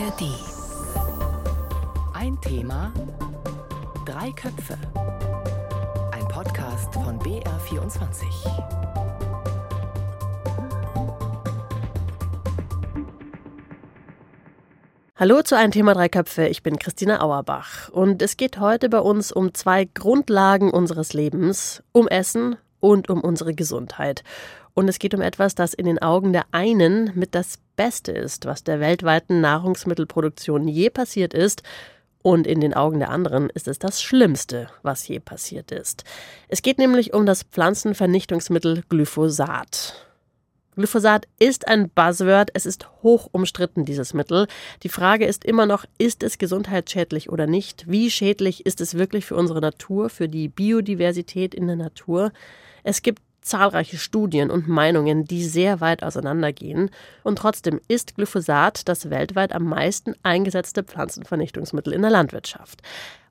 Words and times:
ARD. 0.00 0.22
Ein 2.14 2.40
Thema, 2.40 2.92
drei 4.06 4.30
Köpfe. 4.32 4.78
Ein 6.12 6.26
Podcast 6.28 6.94
von 6.94 7.18
BR24. 7.18 8.24
Hallo 15.16 15.42
zu 15.42 15.56
einem 15.56 15.72
Thema 15.72 15.92
Drei 15.92 16.08
Köpfe. 16.08 16.46
Ich 16.46 16.62
bin 16.62 16.78
Christina 16.78 17.20
Auerbach 17.20 17.90
und 17.90 18.22
es 18.22 18.38
geht 18.38 18.58
heute 18.58 18.88
bei 18.88 19.00
uns 19.00 19.32
um 19.32 19.52
zwei 19.52 19.84
Grundlagen 19.84 20.70
unseres 20.70 21.12
Lebens, 21.12 21.82
um 21.92 22.08
Essen 22.08 22.56
und 22.80 23.10
um 23.10 23.20
unsere 23.20 23.52
Gesundheit. 23.52 24.24
Und 24.74 24.88
es 24.88 24.98
geht 24.98 25.14
um 25.14 25.20
etwas, 25.20 25.54
das 25.54 25.74
in 25.74 25.86
den 25.86 26.00
Augen 26.00 26.32
der 26.32 26.46
einen 26.52 27.12
mit 27.14 27.34
das 27.34 27.58
Beste 27.76 28.12
ist, 28.12 28.46
was 28.46 28.64
der 28.64 28.80
weltweiten 28.80 29.40
Nahrungsmittelproduktion 29.40 30.68
je 30.68 30.90
passiert 30.90 31.34
ist. 31.34 31.62
Und 32.22 32.46
in 32.46 32.60
den 32.60 32.74
Augen 32.74 32.98
der 32.98 33.10
anderen 33.10 33.48
ist 33.50 33.66
es 33.66 33.78
das 33.78 34.02
Schlimmste, 34.02 34.68
was 34.82 35.08
je 35.08 35.20
passiert 35.20 35.72
ist. 35.72 36.04
Es 36.48 36.60
geht 36.60 36.78
nämlich 36.78 37.14
um 37.14 37.24
das 37.24 37.44
Pflanzenvernichtungsmittel 37.44 38.82
Glyphosat. 38.88 40.06
Glyphosat 40.76 41.26
ist 41.38 41.66
ein 41.66 41.90
Buzzword, 41.90 42.50
es 42.54 42.64
ist 42.64 42.88
hoch 43.02 43.28
umstritten, 43.32 43.84
dieses 43.84 44.14
Mittel. 44.14 44.46
Die 44.82 44.88
Frage 44.88 45.26
ist 45.26 45.44
immer 45.44 45.66
noch, 45.66 45.84
ist 45.98 46.22
es 46.22 46.38
gesundheitsschädlich 46.38 47.30
oder 47.30 47.46
nicht? 47.46 47.90
Wie 47.90 48.10
schädlich 48.10 48.66
ist 48.66 48.80
es 48.80 48.94
wirklich 48.94 49.26
für 49.26 49.36
unsere 49.36 49.60
Natur, 49.60 50.10
für 50.10 50.28
die 50.28 50.48
Biodiversität 50.48 51.54
in 51.54 51.66
der 51.66 51.76
Natur? 51.76 52.32
Es 52.84 53.02
gibt 53.02 53.20
zahlreiche 53.42 53.98
Studien 53.98 54.50
und 54.50 54.68
Meinungen, 54.68 55.24
die 55.24 55.44
sehr 55.44 55.80
weit 55.80 56.02
auseinandergehen. 56.02 56.90
Und 57.22 57.38
trotzdem 57.38 57.80
ist 57.88 58.16
Glyphosat 58.16 58.88
das 58.88 59.10
weltweit 59.10 59.52
am 59.52 59.64
meisten 59.64 60.14
eingesetzte 60.22 60.82
Pflanzenvernichtungsmittel 60.82 61.92
in 61.92 62.02
der 62.02 62.10
Landwirtschaft. 62.10 62.82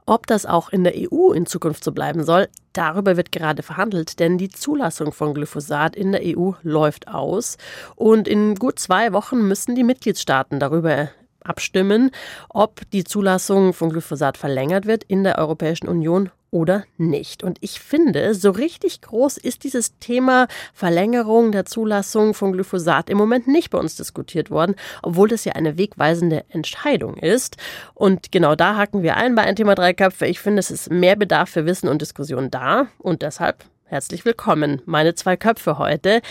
Ob 0.06 0.26
das 0.26 0.48
auch 0.48 0.70
in 0.70 0.84
der 0.84 0.94
EU 0.96 1.34
in 1.34 1.46
Zukunft 1.46 1.84
so 1.84 1.92
bleiben 1.92 2.24
soll, 2.24 2.48
darüber 2.74 3.16
wird 3.16 3.32
gerade 3.32 3.62
verhandelt, 3.62 4.20
denn 4.20 4.40
die 4.40 4.50
Zulassung 4.50 5.12
von 5.12 5.36
Glyphosat 5.36 5.96
in 5.96 6.12
der 6.14 6.22
EU 6.26 6.54
läuft 6.64 7.08
aus 7.08 7.58
und 7.96 8.28
in 8.28 8.56
gut 8.56 8.80
zwei 8.80 9.14
Wochen 9.14 9.48
müssen 9.48 9.76
die 9.76 9.84
Mitgliedstaaten 9.84 10.60
darüber 10.60 11.10
abstimmen, 11.50 12.12
ob 12.50 12.90
die 12.92 13.04
Zulassung 13.04 13.74
von 13.74 13.90
Glyphosat 13.90 14.38
verlängert 14.38 14.86
wird 14.86 15.04
in 15.04 15.24
der 15.24 15.38
Europäischen 15.38 15.88
Union 15.88 16.30
oder 16.52 16.86
nicht. 16.98 17.44
Und 17.44 17.58
ich 17.62 17.80
finde, 17.80 18.34
so 18.34 18.52
richtig 18.52 19.02
groß 19.02 19.38
ist 19.38 19.64
dieses 19.64 20.00
Thema 20.00 20.48
Verlängerung 20.74 21.52
der 21.52 21.66
Zulassung 21.66 22.34
von 22.34 22.54
Glyphosat 22.54 23.10
im 23.10 23.18
Moment 23.18 23.48
nicht 23.48 23.70
bei 23.70 23.78
uns 23.78 23.96
diskutiert 23.96 24.50
worden, 24.50 24.76
obwohl 25.04 25.28
das 25.28 25.46
ja 25.46 25.54
eine 25.54 25.78
wegweisende 25.78 26.46
Entscheidung 26.50 27.18
ist. 27.18 27.58
Und 27.94 28.32
genau 28.32 28.56
da 28.56 28.76
haken 28.76 29.04
wir 29.04 29.18
ein 29.18 29.36
bei 29.36 29.44
ein 29.44 29.56
Thema 29.56 29.76
drei 29.76 29.94
Köpfe. 29.94 30.26
Ich 30.26 30.40
finde, 30.40 30.60
es 30.60 30.72
ist 30.72 30.92
mehr 30.92 31.16
Bedarf 31.16 31.50
für 31.50 31.66
Wissen 31.66 31.90
und 31.90 32.02
Diskussion 32.02 32.50
da 32.50 32.88
und 32.98 33.22
deshalb 33.22 33.66
Herzlich 33.90 34.24
willkommen, 34.24 34.84
meine 34.86 35.16
zwei 35.16 35.36
Köpfe 35.36 35.80
heute. 35.80 36.22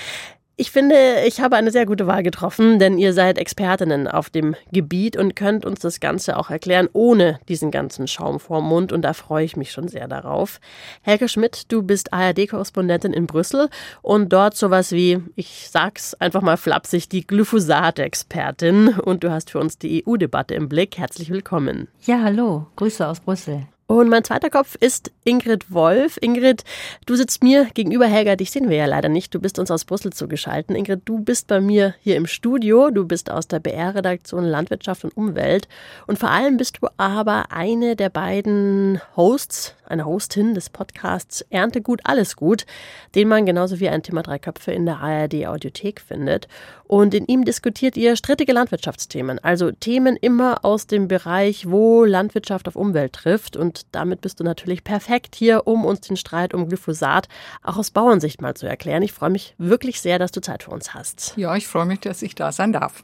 Ich 0.61 0.73
finde, 0.73 1.23
ich 1.25 1.41
habe 1.41 1.55
eine 1.55 1.71
sehr 1.71 1.87
gute 1.87 2.09
Wahl 2.09 2.25
getroffen, 2.25 2.81
denn 2.81 2.99
ihr 2.99 3.13
seid 3.13 3.39
Expertinnen 3.39 4.09
auf 4.09 4.29
dem 4.29 4.57
Gebiet 4.73 5.17
und 5.17 5.37
könnt 5.37 5.65
uns 5.65 5.79
das 5.79 6.01
Ganze 6.01 6.37
auch 6.37 6.51
erklären, 6.51 6.89
ohne 6.93 7.39
diesen 7.49 7.71
ganzen 7.71 8.09
Schaum 8.09 8.41
vorm 8.41 8.67
Mund. 8.67 8.91
Und 8.91 9.03
da 9.03 9.13
freue 9.13 9.45
ich 9.45 9.57
mich 9.57 9.71
schon 9.71 9.87
sehr 9.87 10.09
darauf. 10.09 10.59
Helge 11.03 11.29
Schmidt, 11.29 11.71
du 11.71 11.85
bist 11.85 12.13
ARD-Korrespondentin 12.13 13.13
in 13.13 13.29
Brüssel 13.29 13.69
und 14.03 14.33
dort 14.33 14.57
sowas 14.57 14.91
wie, 14.91 15.21
ich 15.37 15.69
sag's 15.71 16.15
einfach 16.15 16.43
mal 16.43 16.57
flapsig, 16.57 17.09
die 17.09 17.25
Glyphosat-Expertin. 17.25 18.99
Und 18.99 19.23
du 19.23 19.31
hast 19.31 19.53
für 19.53 19.61
uns 19.61 19.79
die 19.79 20.05
EU-Debatte 20.05 20.57
im 20.57 20.69
Blick. 20.69 20.99
Herzlich 20.99 21.31
willkommen. 21.31 21.87
Ja, 22.05 22.21
hallo. 22.25 22.67
Grüße 22.75 23.07
aus 23.07 23.21
Brüssel. 23.21 23.69
Und 23.91 24.11
mein 24.11 24.23
zweiter 24.23 24.51
Kopf 24.51 24.75
ist 24.79 25.13
Ingrid 25.25 25.73
Wolf. 25.73 26.19
Ingrid, 26.21 26.63
du 27.07 27.17
sitzt 27.17 27.43
mir 27.43 27.65
gegenüber, 27.73 28.05
Helga, 28.05 28.37
dich 28.37 28.51
sehen 28.51 28.69
wir 28.69 28.77
ja 28.77 28.85
leider 28.85 29.09
nicht. 29.09 29.35
Du 29.35 29.41
bist 29.41 29.59
uns 29.59 29.71
aus 29.71 29.87
Brüssel 29.87 30.13
zugeschaltet. 30.13 30.77
Ingrid, 30.77 31.01
du 31.07 31.21
bist 31.21 31.47
bei 31.47 31.59
mir 31.63 31.95
hier 32.01 32.17
im 32.17 32.27
Studio. 32.27 32.91
Du 32.91 33.07
bist 33.07 33.31
aus 33.31 33.49
der 33.49 33.61
BR-Redaktion 33.61 34.45
Landwirtschaft 34.45 35.05
und 35.05 35.17
Umwelt. 35.17 35.69
Und 36.07 36.19
vor 36.19 36.31
allem 36.31 36.59
bist 36.59 36.81
du 36.83 36.89
aber 36.99 37.51
eine 37.51 37.97
der 37.97 38.11
beiden 38.11 39.01
Hosts 39.17 39.75
eine 39.91 40.07
Hostin 40.07 40.55
des 40.55 40.71
Podcasts 40.71 41.45
Erntegut, 41.51 42.01
alles 42.05 42.37
gut, 42.37 42.67
den 43.15 43.29
man 43.29 43.47
genauso 43.47 43.81
wie 43.81 43.89
ein 43.89 44.03
Thema 44.03 44.23
Drei 44.23 44.39
Köpfe 44.39 44.73
in 44.73 44.87
der 44.87 44.99
ARD 44.99 45.47
Audiothek 45.47 46.01
findet. 46.01 46.49
Und 46.85 47.15
in 47.15 47.27
ihm 47.27 47.45
diskutiert 47.45 47.97
ihr 47.97 48.17
strittige 48.17 48.53
Landwirtschaftsthemen, 48.53 49.39
also 49.39 49.71
Themen 49.73 50.17
immer 50.17 50.65
aus 50.65 50.87
dem 50.87 51.09
Bereich, 51.09 51.69
wo 51.71 52.05
Landwirtschaft 52.05 52.69
auf 52.69 52.77
Umwelt 52.77 53.13
trifft. 53.13 53.57
Und 53.57 53.78
damit 53.93 54.21
bist 54.21 54.41
du 54.41 54.45
natürlich 54.45 54.85
perfekt 54.85 55.35
hier, 55.35 55.67
um 55.67 55.85
uns 55.85 56.01
den 56.01 56.17
Streit 56.17 56.55
um 56.55 56.69
Glyphosat 56.69 57.29
auch 57.63 57.77
aus 57.77 57.91
Bauernsicht 57.91 58.41
mal 58.41 58.55
zu 58.55 58.67
erklären. 58.67 59.03
Ich 59.03 59.13
freue 59.13 59.31
mich 59.31 59.55
wirklich 59.59 60.01
sehr, 60.01 60.19
dass 60.19 60.33
du 60.33 60.41
Zeit 60.41 60.63
für 60.63 60.71
uns 60.71 60.95
hast. 60.95 61.35
Ja, 61.37 61.57
ich 61.57 61.67
freue 61.67 61.87
mich, 61.87 62.01
dass 62.01 62.23
ich 62.23 62.35
da 62.35 62.53
sein 62.53 62.73
darf. 62.73 63.03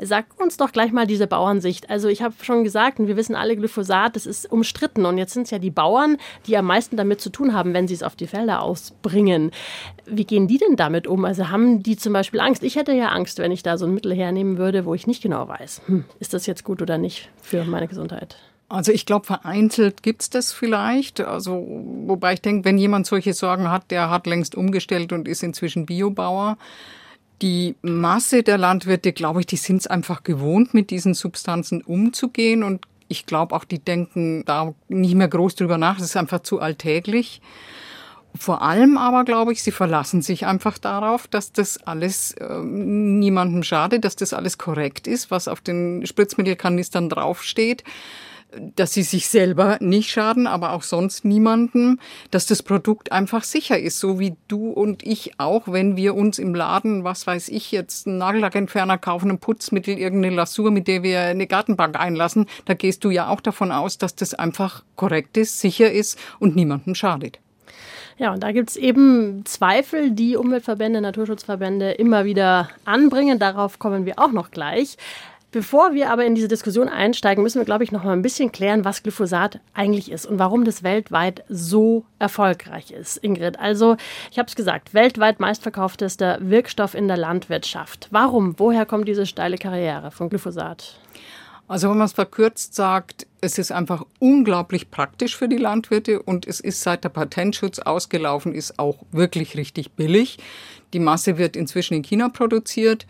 Sag 0.00 0.26
uns 0.40 0.56
doch 0.56 0.72
gleich 0.72 0.92
mal 0.92 1.06
diese 1.06 1.26
Bauernsicht. 1.26 1.90
Also 1.90 2.08
ich 2.08 2.22
habe 2.22 2.34
schon 2.42 2.64
gesagt, 2.64 2.98
und 2.98 3.06
wir 3.06 3.16
wissen 3.16 3.34
alle, 3.34 3.56
Glyphosat, 3.56 4.16
das 4.16 4.26
ist 4.26 4.50
umstritten. 4.50 5.04
Und 5.04 5.18
jetzt 5.18 5.34
sind 5.34 5.44
es 5.44 5.50
ja 5.50 5.58
die 5.58 5.70
Bauern, 5.70 6.16
die 6.46 6.56
am 6.56 6.66
meisten 6.66 6.96
damit 6.96 7.20
zu 7.20 7.30
tun 7.30 7.52
haben, 7.52 7.74
wenn 7.74 7.88
sie 7.88 7.94
es 7.94 8.02
auf 8.02 8.16
die 8.16 8.26
Felder 8.26 8.62
ausbringen. 8.62 9.50
Wie 10.06 10.24
gehen 10.24 10.48
die 10.48 10.58
denn 10.58 10.76
damit 10.76 11.06
um? 11.06 11.24
Also 11.24 11.50
haben 11.50 11.82
die 11.82 11.96
zum 11.96 12.12
Beispiel 12.12 12.40
Angst? 12.40 12.62
Ich 12.62 12.76
hätte 12.76 12.92
ja 12.92 13.08
Angst, 13.08 13.38
wenn 13.38 13.52
ich 13.52 13.62
da 13.62 13.78
so 13.78 13.86
ein 13.86 13.94
Mittel 13.94 14.14
hernehmen 14.14 14.58
würde, 14.58 14.84
wo 14.84 14.94
ich 14.94 15.06
nicht 15.06 15.22
genau 15.22 15.48
weiß, 15.48 15.82
hm, 15.86 16.04
ist 16.18 16.34
das 16.34 16.46
jetzt 16.46 16.64
gut 16.64 16.82
oder 16.82 16.98
nicht 16.98 17.30
für 17.42 17.64
meine 17.64 17.88
Gesundheit? 17.88 18.36
Also 18.72 18.90
ich 18.90 19.04
glaube, 19.04 19.26
vereinzelt 19.26 20.02
gibt 20.02 20.22
es 20.22 20.30
das 20.30 20.50
vielleicht. 20.50 21.20
Also, 21.20 21.62
wobei 22.06 22.32
ich 22.32 22.40
denke, 22.40 22.64
wenn 22.64 22.78
jemand 22.78 23.06
solche 23.06 23.34
Sorgen 23.34 23.70
hat, 23.70 23.90
der 23.90 24.08
hat 24.08 24.26
längst 24.26 24.54
umgestellt 24.54 25.12
und 25.12 25.28
ist 25.28 25.42
inzwischen 25.42 25.84
Biobauer. 25.84 26.56
Die 27.42 27.74
Masse 27.82 28.42
der 28.42 28.56
Landwirte, 28.56 29.12
glaube 29.12 29.40
ich, 29.40 29.46
die 29.46 29.56
sind 29.56 29.82
es 29.82 29.86
einfach 29.88 30.22
gewohnt, 30.22 30.72
mit 30.72 30.88
diesen 30.88 31.12
Substanzen 31.12 31.82
umzugehen. 31.82 32.62
Und 32.62 32.86
ich 33.08 33.26
glaube 33.26 33.54
auch, 33.54 33.64
die 33.64 33.78
denken 33.78 34.42
da 34.46 34.72
nicht 34.88 35.16
mehr 35.16 35.28
groß 35.28 35.54
drüber 35.54 35.76
nach. 35.76 35.98
Das 35.98 36.06
ist 36.06 36.16
einfach 36.16 36.40
zu 36.40 36.58
alltäglich. 36.58 37.42
Vor 38.34 38.62
allem 38.62 38.96
aber, 38.96 39.24
glaube 39.24 39.52
ich, 39.52 39.62
sie 39.62 39.72
verlassen 39.72 40.22
sich 40.22 40.46
einfach 40.46 40.78
darauf, 40.78 41.26
dass 41.26 41.52
das 41.52 41.76
alles 41.86 42.32
äh, 42.32 42.60
niemandem 42.62 43.64
schadet, 43.64 44.06
dass 44.06 44.16
das 44.16 44.32
alles 44.32 44.56
korrekt 44.56 45.06
ist, 45.06 45.30
was 45.30 45.46
auf 45.46 45.60
den 45.60 46.06
Spritzmittelkanistern 46.06 47.10
draufsteht 47.10 47.84
dass 48.76 48.92
sie 48.92 49.02
sich 49.02 49.28
selber 49.28 49.78
nicht 49.80 50.10
schaden, 50.10 50.46
aber 50.46 50.72
auch 50.72 50.82
sonst 50.82 51.24
niemanden, 51.24 52.00
dass 52.30 52.46
das 52.46 52.62
Produkt 52.62 53.12
einfach 53.12 53.44
sicher 53.44 53.78
ist, 53.78 53.98
so 53.98 54.18
wie 54.18 54.36
du 54.48 54.70
und 54.70 55.02
ich 55.02 55.32
auch, 55.38 55.68
wenn 55.68 55.96
wir 55.96 56.14
uns 56.14 56.38
im 56.38 56.54
Laden, 56.54 57.04
was 57.04 57.26
weiß 57.26 57.48
ich, 57.48 57.72
jetzt 57.72 58.06
einen 58.06 58.18
Nagellackentferner 58.18 58.98
kaufen, 58.98 59.30
ein 59.30 59.38
Putzmittel, 59.38 59.98
irgendeine 59.98 60.36
Lasur, 60.36 60.70
mit 60.70 60.88
der 60.88 61.02
wir 61.02 61.20
eine 61.20 61.46
Gartenbank 61.46 61.98
einlassen, 61.98 62.46
da 62.64 62.74
gehst 62.74 63.04
du 63.04 63.10
ja 63.10 63.28
auch 63.28 63.40
davon 63.40 63.72
aus, 63.72 63.98
dass 63.98 64.14
das 64.14 64.34
einfach 64.34 64.84
korrekt 64.96 65.36
ist, 65.36 65.60
sicher 65.60 65.90
ist 65.90 66.18
und 66.38 66.56
niemandem 66.56 66.94
schadet. 66.94 67.38
Ja, 68.18 68.32
und 68.32 68.42
da 68.42 68.52
gibt 68.52 68.70
es 68.70 68.76
eben 68.76 69.44
Zweifel, 69.46 70.10
die 70.10 70.36
Umweltverbände, 70.36 71.00
Naturschutzverbände 71.00 71.92
immer 71.92 72.24
wieder 72.24 72.68
anbringen. 72.84 73.38
Darauf 73.38 73.78
kommen 73.78 74.06
wir 74.06 74.18
auch 74.18 74.32
noch 74.32 74.50
gleich. 74.50 74.96
Bevor 75.52 75.92
wir 75.92 76.10
aber 76.10 76.24
in 76.24 76.34
diese 76.34 76.48
Diskussion 76.48 76.88
einsteigen, 76.88 77.42
müssen 77.42 77.60
wir, 77.60 77.66
glaube 77.66 77.84
ich, 77.84 77.92
noch 77.92 78.04
mal 78.04 78.14
ein 78.14 78.22
bisschen 78.22 78.52
klären, 78.52 78.86
was 78.86 79.02
Glyphosat 79.02 79.60
eigentlich 79.74 80.10
ist 80.10 80.24
und 80.24 80.38
warum 80.38 80.64
das 80.64 80.82
weltweit 80.82 81.44
so 81.50 82.06
erfolgreich 82.18 82.90
ist, 82.90 83.18
Ingrid. 83.18 83.58
Also, 83.60 83.98
ich 84.30 84.38
habe 84.38 84.48
es 84.48 84.56
gesagt, 84.56 84.94
weltweit 84.94 85.40
meistverkauftester 85.40 86.38
Wirkstoff 86.40 86.94
in 86.94 87.06
der 87.06 87.18
Landwirtschaft. 87.18 88.08
Warum? 88.10 88.58
Woher 88.58 88.86
kommt 88.86 89.06
diese 89.06 89.26
steile 89.26 89.58
Karriere 89.58 90.10
von 90.10 90.30
Glyphosat? 90.30 90.98
Also 91.68 91.90
wenn 91.90 91.98
man 91.98 92.06
es 92.06 92.12
verkürzt 92.12 92.74
sagt, 92.74 93.26
es 93.40 93.58
ist 93.58 93.72
einfach 93.72 94.04
unglaublich 94.18 94.90
praktisch 94.90 95.36
für 95.36 95.48
die 95.48 95.56
Landwirte 95.56 96.20
und 96.20 96.46
es 96.46 96.60
ist 96.60 96.82
seit 96.82 97.04
der 97.04 97.08
Patentschutz 97.08 97.78
ausgelaufen 97.78 98.52
ist 98.52 98.78
auch 98.78 98.98
wirklich 99.10 99.56
richtig 99.56 99.92
billig. 99.92 100.38
Die 100.92 100.98
Masse 100.98 101.38
wird 101.38 101.56
inzwischen 101.56 101.94
in 101.94 102.02
China 102.02 102.28
produziert 102.28 103.06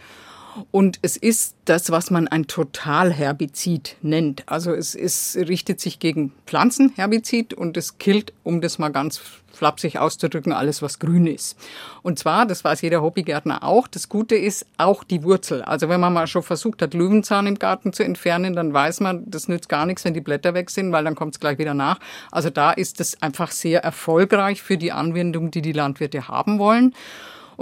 und 0.70 0.99
es 1.02 1.16
ist 1.16 1.56
das, 1.64 1.90
was 1.90 2.10
man 2.10 2.28
ein 2.28 2.46
Totalherbizid 2.46 3.96
nennt. 4.02 4.43
Also 4.46 4.72
es 4.72 4.94
ist, 4.94 5.37
richtet 5.37 5.81
sich 5.81 5.99
gegen 5.99 6.32
Pflanzenherbizid 6.46 7.54
und 7.54 7.76
es 7.76 7.99
killt, 7.99 8.32
um 8.43 8.60
das 8.60 8.78
mal 8.78 8.90
ganz 8.90 9.20
flapsig 9.52 9.99
auszudrücken, 9.99 10.52
alles, 10.52 10.82
was 10.82 10.99
grün 10.99 11.26
ist. 11.26 11.56
Und 12.02 12.19
zwar, 12.19 12.46
das 12.46 12.64
weiß 12.64 12.81
jeder 12.82 13.02
Hobbygärtner 13.02 13.62
auch, 13.62 13.87
das 13.87 14.08
Gute 14.08 14.34
ist 14.34 14.66
auch 14.78 15.04
die 15.04 15.22
Wurzel. 15.22 15.62
Also 15.62 15.88
wenn 15.88 16.00
man 16.00 16.12
mal 16.12 16.26
schon 16.26 16.43
versucht 16.43 16.82
hat, 16.82 16.94
Löwenzahn 16.94 17.46
im 17.46 17.58
Garten 17.58 17.93
zu 17.93 18.02
entfernen, 18.02 18.54
dann 18.54 18.72
weiß 18.72 19.00
man, 19.00 19.31
das 19.31 19.49
nützt 19.49 19.69
gar 19.69 19.87
nichts, 19.87 20.04
wenn 20.04 20.14
die 20.14 20.20
Blätter 20.20 20.54
weg 20.54 20.70
sind, 20.70 20.93
weil 20.93 21.04
dann 21.04 21.14
kommt 21.14 21.34
es 21.34 21.40
gleich 21.40 21.58
wieder 21.58 21.75
nach. 21.75 21.99
Also 22.31 22.50
da 22.50 22.72
ist 22.72 23.00
es 23.00 23.20
einfach 23.22 23.50
sehr 23.50 23.84
erfolgreich 23.84 24.62
für 24.62 24.78
die 24.78 24.93
Anwendung, 24.93 25.50
die 25.50 25.62
die 25.62 25.72
Landwirte 25.72 26.28
haben 26.28 26.58
wollen. 26.58 26.94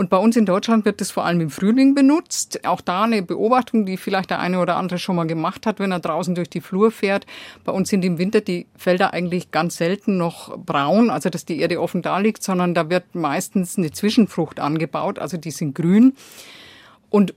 Und 0.00 0.08
bei 0.08 0.16
uns 0.16 0.34
in 0.34 0.46
Deutschland 0.46 0.86
wird 0.86 1.02
das 1.02 1.10
vor 1.10 1.26
allem 1.26 1.42
im 1.42 1.50
Frühling 1.50 1.94
benutzt. 1.94 2.64
Auch 2.64 2.80
da 2.80 3.02
eine 3.02 3.22
Beobachtung, 3.22 3.84
die 3.84 3.98
vielleicht 3.98 4.30
der 4.30 4.38
eine 4.38 4.58
oder 4.58 4.76
andere 4.76 4.98
schon 4.98 5.14
mal 5.14 5.26
gemacht 5.26 5.66
hat, 5.66 5.78
wenn 5.78 5.92
er 5.92 6.00
draußen 6.00 6.34
durch 6.34 6.48
die 6.48 6.62
Flur 6.62 6.90
fährt. 6.90 7.26
Bei 7.64 7.72
uns 7.72 7.90
sind 7.90 8.02
im 8.02 8.16
Winter 8.16 8.40
die 8.40 8.66
Felder 8.78 9.12
eigentlich 9.12 9.50
ganz 9.50 9.76
selten 9.76 10.16
noch 10.16 10.56
braun, 10.56 11.10
also 11.10 11.28
dass 11.28 11.44
die 11.44 11.60
Erde 11.60 11.82
offen 11.82 12.00
da 12.00 12.16
liegt, 12.16 12.42
sondern 12.42 12.72
da 12.72 12.88
wird 12.88 13.14
meistens 13.14 13.76
eine 13.76 13.90
Zwischenfrucht 13.90 14.58
angebaut, 14.58 15.18
also 15.18 15.36
die 15.36 15.50
sind 15.50 15.74
grün. 15.74 16.14
Und 17.10 17.34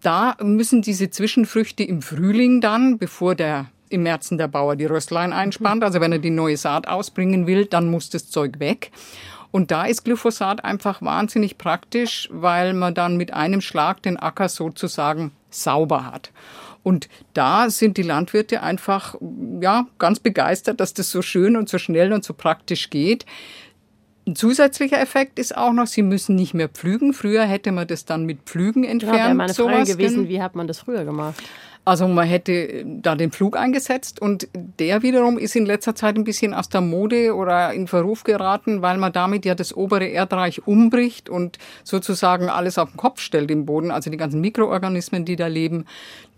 da 0.00 0.36
müssen 0.40 0.82
diese 0.82 1.10
Zwischenfrüchte 1.10 1.82
im 1.82 2.00
Frühling 2.00 2.60
dann, 2.60 2.96
bevor 2.96 3.34
der 3.34 3.70
im 3.88 4.04
Märzen 4.04 4.38
der 4.38 4.46
Bauer 4.46 4.76
die 4.76 4.86
Röstlein 4.86 5.32
einspannt, 5.32 5.82
also 5.82 6.00
wenn 6.00 6.12
er 6.12 6.20
die 6.20 6.30
neue 6.30 6.56
Saat 6.56 6.86
ausbringen 6.86 7.48
will, 7.48 7.66
dann 7.66 7.90
muss 7.90 8.10
das 8.10 8.30
Zeug 8.30 8.60
weg. 8.60 8.92
Und 9.54 9.70
da 9.70 9.84
ist 9.84 10.04
Glyphosat 10.04 10.64
einfach 10.64 11.00
wahnsinnig 11.00 11.58
praktisch, 11.58 12.28
weil 12.32 12.72
man 12.72 12.92
dann 12.92 13.16
mit 13.16 13.32
einem 13.32 13.60
Schlag 13.60 14.02
den 14.02 14.16
Acker 14.16 14.48
sozusagen 14.48 15.30
sauber 15.48 16.04
hat. 16.04 16.32
Und 16.82 17.08
da 17.34 17.70
sind 17.70 17.96
die 17.96 18.02
Landwirte 18.02 18.64
einfach, 18.64 19.14
ja, 19.60 19.86
ganz 20.00 20.18
begeistert, 20.18 20.80
dass 20.80 20.92
das 20.92 21.08
so 21.12 21.22
schön 21.22 21.56
und 21.56 21.68
so 21.68 21.78
schnell 21.78 22.12
und 22.12 22.24
so 22.24 22.34
praktisch 22.34 22.90
geht. 22.90 23.26
Ein 24.26 24.34
zusätzlicher 24.34 25.00
Effekt 25.00 25.38
ist 25.38 25.56
auch 25.56 25.72
noch, 25.72 25.86
sie 25.86 26.02
müssen 26.02 26.34
nicht 26.34 26.54
mehr 26.54 26.68
pflügen. 26.68 27.12
Früher 27.12 27.44
hätte 27.44 27.70
man 27.70 27.86
das 27.86 28.04
dann 28.04 28.24
mit 28.24 28.40
Pflügen 28.46 28.82
entfernt. 28.82 29.18
Ja, 29.18 29.26
wäre 29.26 29.34
meine 29.34 29.54
Frage 29.54 29.84
gewesen, 29.84 30.28
wie 30.28 30.42
hat 30.42 30.56
man 30.56 30.66
das 30.66 30.80
früher 30.80 31.04
gemacht? 31.04 31.40
Also 31.84 32.08
man 32.08 32.26
hätte 32.26 32.84
da 32.86 33.14
den 33.14 33.30
Flug 33.30 33.58
eingesetzt 33.58 34.20
und 34.20 34.48
der 34.54 35.02
wiederum 35.02 35.36
ist 35.36 35.54
in 35.54 35.66
letzter 35.66 35.94
Zeit 35.94 36.16
ein 36.16 36.24
bisschen 36.24 36.54
aus 36.54 36.70
der 36.70 36.80
Mode 36.80 37.34
oder 37.34 37.74
in 37.74 37.88
Verruf 37.88 38.24
geraten, 38.24 38.80
weil 38.80 38.96
man 38.96 39.12
damit 39.12 39.44
ja 39.44 39.54
das 39.54 39.76
obere 39.76 40.06
Erdreich 40.06 40.66
umbricht 40.66 41.28
und 41.28 41.58
sozusagen 41.82 42.48
alles 42.48 42.78
auf 42.78 42.90
den 42.90 42.96
Kopf 42.96 43.20
stellt 43.20 43.50
im 43.50 43.66
Boden. 43.66 43.90
Also 43.90 44.10
die 44.10 44.16
ganzen 44.16 44.40
Mikroorganismen, 44.40 45.26
die 45.26 45.36
da 45.36 45.46
leben, 45.46 45.84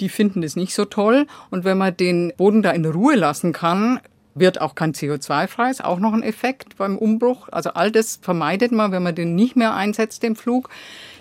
die 0.01 0.09
finden 0.09 0.43
das 0.43 0.57
nicht 0.57 0.75
so 0.75 0.85
toll. 0.85 1.27
Und 1.51 1.65
wenn 1.65 1.79
man 1.79 1.97
den 1.97 2.33
Boden 2.37 2.63
da 2.63 2.73
in 2.73 2.85
Ruhe 2.85 3.15
lassen 3.15 3.53
kann, 3.53 4.01
wird 4.35 4.61
auch 4.61 4.75
kein 4.75 4.93
CO2 4.93 5.47
frei, 5.47 5.71
ist 5.71 5.85
auch 5.85 5.99
noch 5.99 6.13
ein 6.13 6.23
Effekt 6.23 6.77
beim 6.77 6.99
Umbruch. 6.99 7.49
Also 7.51 7.71
all 7.71 7.91
das 7.91 8.19
vermeidet 8.21 8.71
man, 8.71 8.93
wenn 8.93 9.03
man 9.03 9.15
den 9.15 9.35
nicht 9.35 9.57
mehr 9.57 9.75
einsetzt, 9.75 10.23
den 10.23 10.37
Flug. 10.37 10.69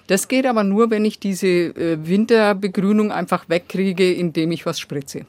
Das 0.08 0.28
geht 0.28 0.46
aber 0.46 0.64
nur, 0.64 0.92
wenn 0.92 1.06
ich 1.06 1.20
diese 1.20 1.48
äh, 1.48 1.98
Winterbegrünung 2.08 3.12
einfach 3.12 3.50
wegkriege, 3.50 4.14
indem 4.14 4.52
ich 4.52 4.66
was 4.66 4.80
spritze. 4.80 5.26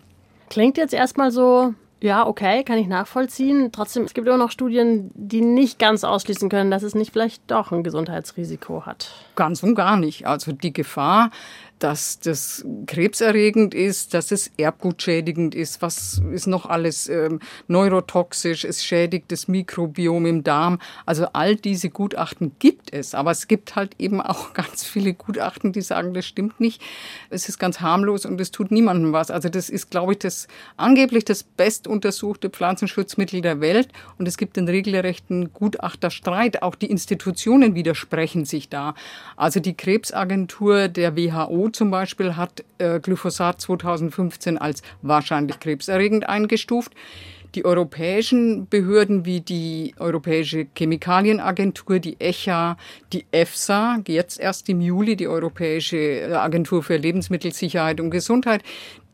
Klingt 0.50 0.76
jetzt 0.76 0.94
erstmal 0.94 1.30
so, 1.30 1.74
ja, 2.00 2.26
okay, 2.26 2.62
kann 2.62 2.78
ich 2.78 2.86
nachvollziehen. 2.86 3.70
Trotzdem, 3.72 4.04
es 4.04 4.12
gibt 4.12 4.26
immer 4.26 4.36
noch 4.36 4.50
Studien, 4.50 5.10
die 5.14 5.40
nicht 5.40 5.78
ganz 5.78 6.04
ausschließen 6.04 6.50
können, 6.50 6.70
dass 6.70 6.82
es 6.82 6.94
nicht 6.94 7.12
vielleicht 7.12 7.42
doch 7.50 7.72
ein 7.72 7.82
Gesundheitsrisiko 7.82 8.84
hat. 8.84 9.12
Ganz 9.34 9.62
und 9.62 9.74
gar 9.74 9.96
nicht. 9.96 10.26
Also 10.26 10.52
die 10.52 10.74
Gefahr 10.74 11.30
dass 11.78 12.18
das 12.20 12.64
krebserregend 12.86 13.74
ist, 13.74 14.14
dass 14.14 14.32
es 14.32 14.50
erbgutschädigend 14.56 15.54
ist, 15.54 15.82
was 15.82 16.22
ist 16.32 16.46
noch 16.46 16.64
alles 16.64 17.08
ähm, 17.08 17.40
neurotoxisch, 17.68 18.64
es 18.64 18.82
schädigt 18.82 19.30
das 19.30 19.46
Mikrobiom 19.46 20.24
im 20.24 20.42
Darm. 20.42 20.78
Also 21.04 21.26
all 21.34 21.56
diese 21.56 21.90
Gutachten 21.90 22.52
gibt 22.58 22.94
es, 22.94 23.14
aber 23.14 23.30
es 23.30 23.46
gibt 23.46 23.76
halt 23.76 23.94
eben 23.98 24.22
auch 24.22 24.52
ganz 24.54 24.84
viele 24.84 25.12
Gutachten, 25.12 25.72
die 25.72 25.82
sagen, 25.82 26.14
das 26.14 26.24
stimmt 26.24 26.60
nicht. 26.60 26.80
Es 27.28 27.48
ist 27.48 27.58
ganz 27.58 27.80
harmlos 27.80 28.24
und 28.24 28.40
es 28.40 28.50
tut 28.50 28.70
niemandem 28.70 29.12
was. 29.12 29.30
Also 29.30 29.50
das 29.50 29.68
ist, 29.68 29.90
glaube 29.90 30.12
ich, 30.12 30.18
das 30.20 30.48
angeblich 30.78 31.26
das 31.26 31.42
bestuntersuchte 31.42 32.48
Pflanzenschutzmittel 32.48 33.42
der 33.42 33.60
Welt 33.60 33.88
und 34.18 34.26
es 34.26 34.38
gibt 34.38 34.56
den 34.56 34.68
regelrechten 34.68 35.52
Gutachterstreit. 35.52 36.62
Auch 36.62 36.74
die 36.74 36.90
Institutionen 36.90 37.74
widersprechen 37.74 38.46
sich 38.46 38.70
da. 38.70 38.94
Also 39.36 39.60
die 39.60 39.74
Krebsagentur 39.74 40.88
der 40.88 41.16
WHO 41.16 41.65
zum 41.68 41.90
Beispiel 41.90 42.36
hat 42.36 42.64
äh, 42.78 43.00
Glyphosat 43.00 43.60
2015 43.60 44.58
als 44.58 44.82
wahrscheinlich 45.02 45.60
krebserregend 45.60 46.28
eingestuft. 46.28 46.92
Die 47.54 47.64
europäischen 47.64 48.68
Behörden 48.68 49.24
wie 49.24 49.40
die 49.40 49.94
Europäische 49.98 50.66
Chemikalienagentur, 50.76 51.98
die 51.98 52.16
ECHA, 52.18 52.76
die 53.12 53.24
EFSA, 53.30 54.02
jetzt 54.06 54.38
erst 54.38 54.68
im 54.68 54.80
Juli 54.80 55.16
die 55.16 55.28
Europäische 55.28 56.38
Agentur 56.38 56.82
für 56.82 56.96
Lebensmittelsicherheit 56.96 58.00
und 58.00 58.10
Gesundheit, 58.10 58.62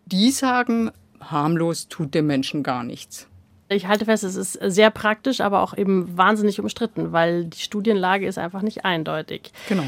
die 0.06 0.30
sagen, 0.30 0.90
harmlos 1.20 1.88
tut 1.88 2.14
dem 2.14 2.26
Menschen 2.26 2.62
gar 2.62 2.82
nichts. 2.82 3.28
Ich 3.68 3.86
halte 3.86 4.04
fest, 4.04 4.24
es 4.24 4.36
ist 4.36 4.58
sehr 4.62 4.90
praktisch, 4.90 5.40
aber 5.40 5.62
auch 5.62 5.76
eben 5.76 6.16
wahnsinnig 6.16 6.60
umstritten, 6.60 7.12
weil 7.12 7.44
die 7.44 7.60
Studienlage 7.60 8.26
ist 8.26 8.38
einfach 8.38 8.62
nicht 8.62 8.84
eindeutig. 8.84 9.52
Genau. 9.68 9.84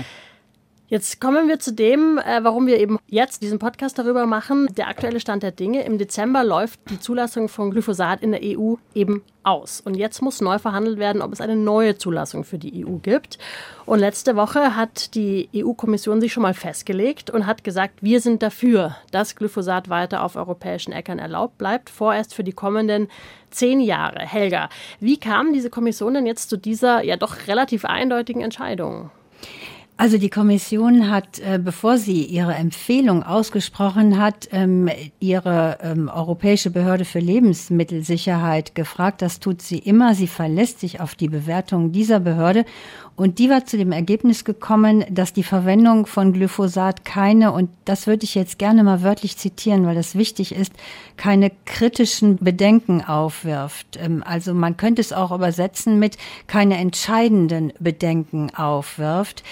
Jetzt 0.87 1.19
kommen 1.19 1.49
wir 1.49 1.59
zu 1.59 1.73
dem, 1.73 2.19
äh, 2.19 2.45
warum 2.45 2.67
wir 2.67 2.79
eben 2.79 2.99
jetzt 3.07 3.41
diesen 3.41 3.59
Podcast 3.59 3.99
darüber 3.99 4.27
machen. 4.27 4.69
Der 4.77 4.89
aktuelle 4.89 5.19
Stand 5.19 5.43
der 5.43 5.51
Dinge. 5.51 5.83
Im 5.83 5.97
Dezember 5.97 6.45
läuft 6.45 6.79
die 6.91 7.01
Zulassung 7.01 7.49
von 7.49 7.71
Glyphosat 7.71 8.23
in 8.23 8.33
der 8.33 8.43
EU 8.43 8.75
eben 8.95 9.23
aus. 9.45 9.81
Und 9.81 9.95
jetzt 9.95 10.21
muss 10.21 10.43
neu 10.43 10.59
verhandelt 10.59 10.99
werden, 10.99 11.23
ob 11.23 11.33
es 11.33 11.41
eine 11.41 11.57
neue 11.57 11.97
Zulassung 11.97 12.45
für 12.45 12.59
die 12.59 12.85
EU 12.85 12.97
gibt. 12.97 13.39
Und 13.87 13.99
letzte 13.99 14.37
Woche 14.37 14.77
hat 14.77 15.15
die 15.15 15.49
EU-Kommission 15.57 16.21
sich 16.21 16.35
schon 16.35 16.43
mal 16.43 16.53
festgelegt 16.53 17.31
und 17.31 17.47
hat 17.47 17.65
gesagt, 17.65 18.03
wir 18.03 18.21
sind 18.21 18.43
dafür, 18.43 18.95
dass 19.11 19.37
Glyphosat 19.37 19.89
weiter 19.89 20.23
auf 20.23 20.37
europäischen 20.37 20.93
Äckern 20.93 21.19
erlaubt 21.19 21.57
bleibt, 21.57 21.89
vorerst 21.89 22.35
für 22.35 22.45
die 22.45 22.53
kommenden 22.53 23.09
zehn 23.51 23.81
Jahre. 23.81 24.19
Helga, 24.19 24.69
wie 25.01 25.17
kam 25.17 25.55
diese 25.55 25.71
Kommission 25.71 26.13
denn 26.13 26.27
jetzt 26.27 26.51
zu 26.51 26.59
dieser 26.59 27.03
ja 27.03 27.17
doch 27.17 27.47
relativ 27.47 27.87
eindeutigen 27.87 28.43
Entscheidung? 28.43 29.11
Also 29.97 30.19
die 30.19 30.29
Kommission 30.29 31.09
hat, 31.09 31.39
äh, 31.39 31.61
bevor 31.63 31.99
sie 31.99 32.25
ihre 32.25 32.55
Empfehlung 32.55 33.23
ausgesprochen 33.23 34.19
hat, 34.21 34.49
ähm, 34.51 34.91
ihre 35.21 35.79
ähm, 35.83 36.11
Europäische 36.13 36.71
Behörde 36.71 37.05
für 37.05 37.21
Lebensmittelsicherheit 37.21 38.75
gefragt. 38.75 39.23
Das 39.23 39.39
tut 39.39 39.63
sie 39.63 39.79
immer. 39.79 40.17
Sie 40.17 40.27
verlässt 40.27 40.81
sich 40.81 41.01
auf 41.01 41.15
die 41.15 41.29
Bewertung 41.29 41.93
dieser 41.93 42.19
Behörde. 42.19 42.65
Und 43.17 43.39
die 43.39 43.49
war 43.49 43.65
zu 43.65 43.77
dem 43.77 43.93
Ergebnis 43.93 44.45
gekommen, 44.45 45.05
dass 45.09 45.33
die 45.33 45.45
Verwendung 45.45 46.07
von 46.07 46.33
Glyphosat 46.33 47.05
keine, 47.05 47.53
und 47.53 47.71
das 47.85 48.09
würde 48.09 48.25
ich 48.25 48.35
jetzt 48.35 48.59
gerne 48.59 48.83
mal 48.83 49.03
wörtlich 49.03 49.37
zitieren, 49.37 49.87
weil 49.87 49.95
das 49.95 50.17
wichtig 50.17 50.53
ist, 50.55 50.73
keine 51.17 51.53
kritischen 51.65 52.39
Bedenken 52.39 53.05
aufwirft. 53.05 53.99
Ähm, 54.01 54.25
also 54.27 54.53
man 54.53 54.77
könnte 54.77 55.01
es 55.01 55.13
auch 55.13 55.31
übersetzen 55.31 56.01
mit 56.01 56.19
keine 56.49 56.77
entscheidenden 56.77 57.73
Bedenken 57.79 58.53
aufwirft. 58.55 59.45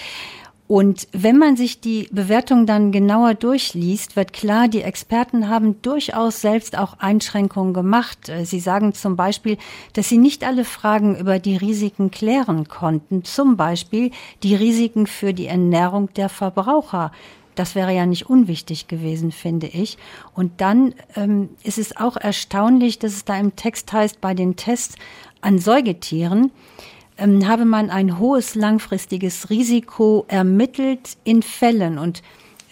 Und 0.67 1.09
wenn 1.11 1.37
man 1.37 1.57
sich 1.57 1.81
die 1.81 2.07
Bewertung 2.11 2.65
dann 2.65 2.91
genauer 2.93 3.33
durchliest, 3.33 4.15
wird 4.15 4.31
klar, 4.31 4.69
die 4.69 4.81
Experten 4.81 5.49
haben 5.49 5.81
durchaus 5.81 6.39
selbst 6.39 6.77
auch 6.77 6.99
Einschränkungen 6.99 7.73
gemacht. 7.73 8.29
Äh, 8.29 8.45
sie 8.45 8.61
sagen 8.61 8.93
zum 8.93 9.15
Beispiel, 9.15 9.57
dass 9.91 10.07
sie 10.07 10.17
nicht 10.17 10.45
alle 10.45 10.63
Fragen 10.63 11.17
über 11.17 11.39
die 11.39 11.57
Risiken 11.57 12.11
klären 12.11 12.67
konnten. 12.69 13.25
Zum 13.25 13.57
Beispiel 13.57 14.11
die 14.41 14.55
Risiken 14.55 15.05
für 15.05 15.33
die 15.33 15.47
Ernährung 15.47 16.13
der 16.13 16.29
Verbraucher. 16.29 17.11
Das 17.55 17.75
wäre 17.75 17.93
ja 17.93 18.05
nicht 18.05 18.29
unwichtig 18.29 18.87
gewesen, 18.87 19.31
finde 19.31 19.67
ich. 19.67 19.97
Und 20.33 20.61
dann 20.61 20.95
ähm, 21.15 21.49
ist 21.63 21.77
es 21.77 21.95
auch 21.97 22.17
erstaunlich, 22.17 22.99
dass 22.99 23.11
es 23.11 23.25
da 23.25 23.37
im 23.37 23.55
Text 23.55 23.91
heißt, 23.91 24.21
bei 24.21 24.33
den 24.33 24.55
Tests 24.55 24.95
an 25.41 25.59
Säugetieren, 25.59 26.51
ähm, 27.17 27.47
habe 27.47 27.65
man 27.65 27.89
ein 27.89 28.19
hohes 28.19 28.55
langfristiges 28.55 29.49
Risiko 29.49 30.25
ermittelt 30.27 31.17
in 31.23 31.41
Fällen 31.41 31.97
und 31.97 32.23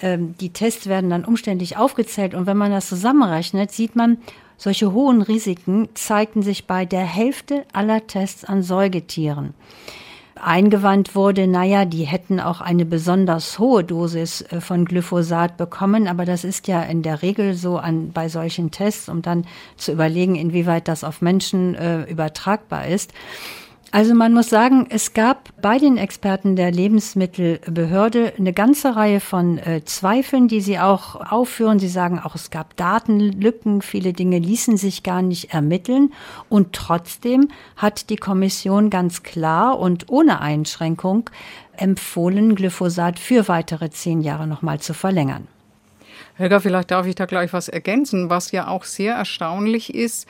ähm, 0.02 0.36
die 0.40 0.50
Tests 0.50 0.88
werden 0.88 1.10
dann 1.10 1.26
umständlich 1.26 1.78
aufgezählt 1.78 2.34
und 2.34 2.46
wenn 2.46 2.58
man 2.58 2.72
das 2.72 2.88
zusammenrechnet, 2.88 3.72
sieht 3.72 3.96
man, 3.96 4.18
solche 4.58 4.92
hohen 4.92 5.22
Risiken 5.22 5.90
zeigten 5.96 6.44
sich 6.44 6.68
bei 6.68 6.86
der 6.86 7.04
Hälfte 7.04 7.66
aller 7.74 8.06
Tests 8.06 8.46
an 8.46 8.62
Säugetieren. 8.62 9.54
Eingewandt 10.36 11.14
wurde, 11.14 11.46
naja, 11.46 11.86
die 11.86 12.06
hätten 12.06 12.40
auch 12.40 12.62
eine 12.62 12.86
besonders 12.86 13.60
hohe 13.60 13.84
Dosis 13.84 14.42
äh, 14.42 14.60
von 14.62 14.86
Glyphosat 14.86 15.58
bekommen, 15.58 16.08
aber 16.08 16.26
das 16.26 16.44
ist 16.44 16.68
ja 16.68 16.82
in 16.82 17.04
der 17.04 17.22
Regel 17.22 17.54
so 17.54 17.78
an, 17.78 18.12
bei 18.12 18.28
solchen 18.28 18.72
Tests, 18.72 19.08
um 19.08 19.22
dann 19.22 19.46
zu 19.78 19.92
überlegen, 19.92 20.36
inwieweit 20.36 20.88
das 20.88 21.04
auf 21.04 21.22
Menschen 21.22 21.76
äh, 21.76 22.04
übertragbar 22.04 22.88
ist. 22.88 23.14
Also 23.94 24.14
man 24.14 24.34
muss 24.34 24.50
sagen, 24.50 24.88
es 24.90 25.14
gab 25.14 25.50
bei 25.62 25.78
den 25.78 25.98
Experten 25.98 26.56
der 26.56 26.72
Lebensmittelbehörde 26.72 28.32
eine 28.38 28.54
ganze 28.54 28.96
Reihe 28.96 29.20
von 29.20 29.58
äh, 29.58 29.84
Zweifeln, 29.84 30.48
die 30.48 30.62
sie 30.62 30.80
auch 30.80 31.16
aufführen. 31.30 31.78
Sie 31.78 31.90
sagen 31.90 32.18
auch, 32.18 32.34
es 32.34 32.52
gab 32.52 32.78
Datenlücken, 32.78 33.82
viele 33.82 34.14
Dinge 34.14 34.40
ließen 34.40 34.78
sich 34.78 35.04
gar 35.04 35.22
nicht 35.22 35.54
ermitteln. 35.54 36.14
Und 36.48 36.72
trotzdem 36.72 37.50
hat 37.76 38.10
die 38.10 38.16
Kommission 38.16 38.90
ganz 38.90 39.24
klar 39.24 39.78
und 39.78 40.10
ohne 40.10 40.40
Einschränkung 40.40 41.30
empfohlen, 41.76 42.56
Glyphosat 42.56 43.20
für 43.20 43.50
weitere 43.50 43.90
zehn 43.90 44.22
Jahre 44.22 44.48
nochmal 44.48 44.80
zu 44.80 44.94
verlängern. 44.94 45.50
Helga, 46.36 46.62
vielleicht 46.62 46.92
darf 46.92 47.06
ich 47.08 47.16
da 47.16 47.26
gleich 47.26 47.52
was 47.52 47.68
ergänzen, 47.68 48.30
was 48.30 48.52
ja 48.54 48.68
auch 48.68 48.86
sehr 48.86 49.16
erstaunlich 49.16 49.94
ist 49.94 50.28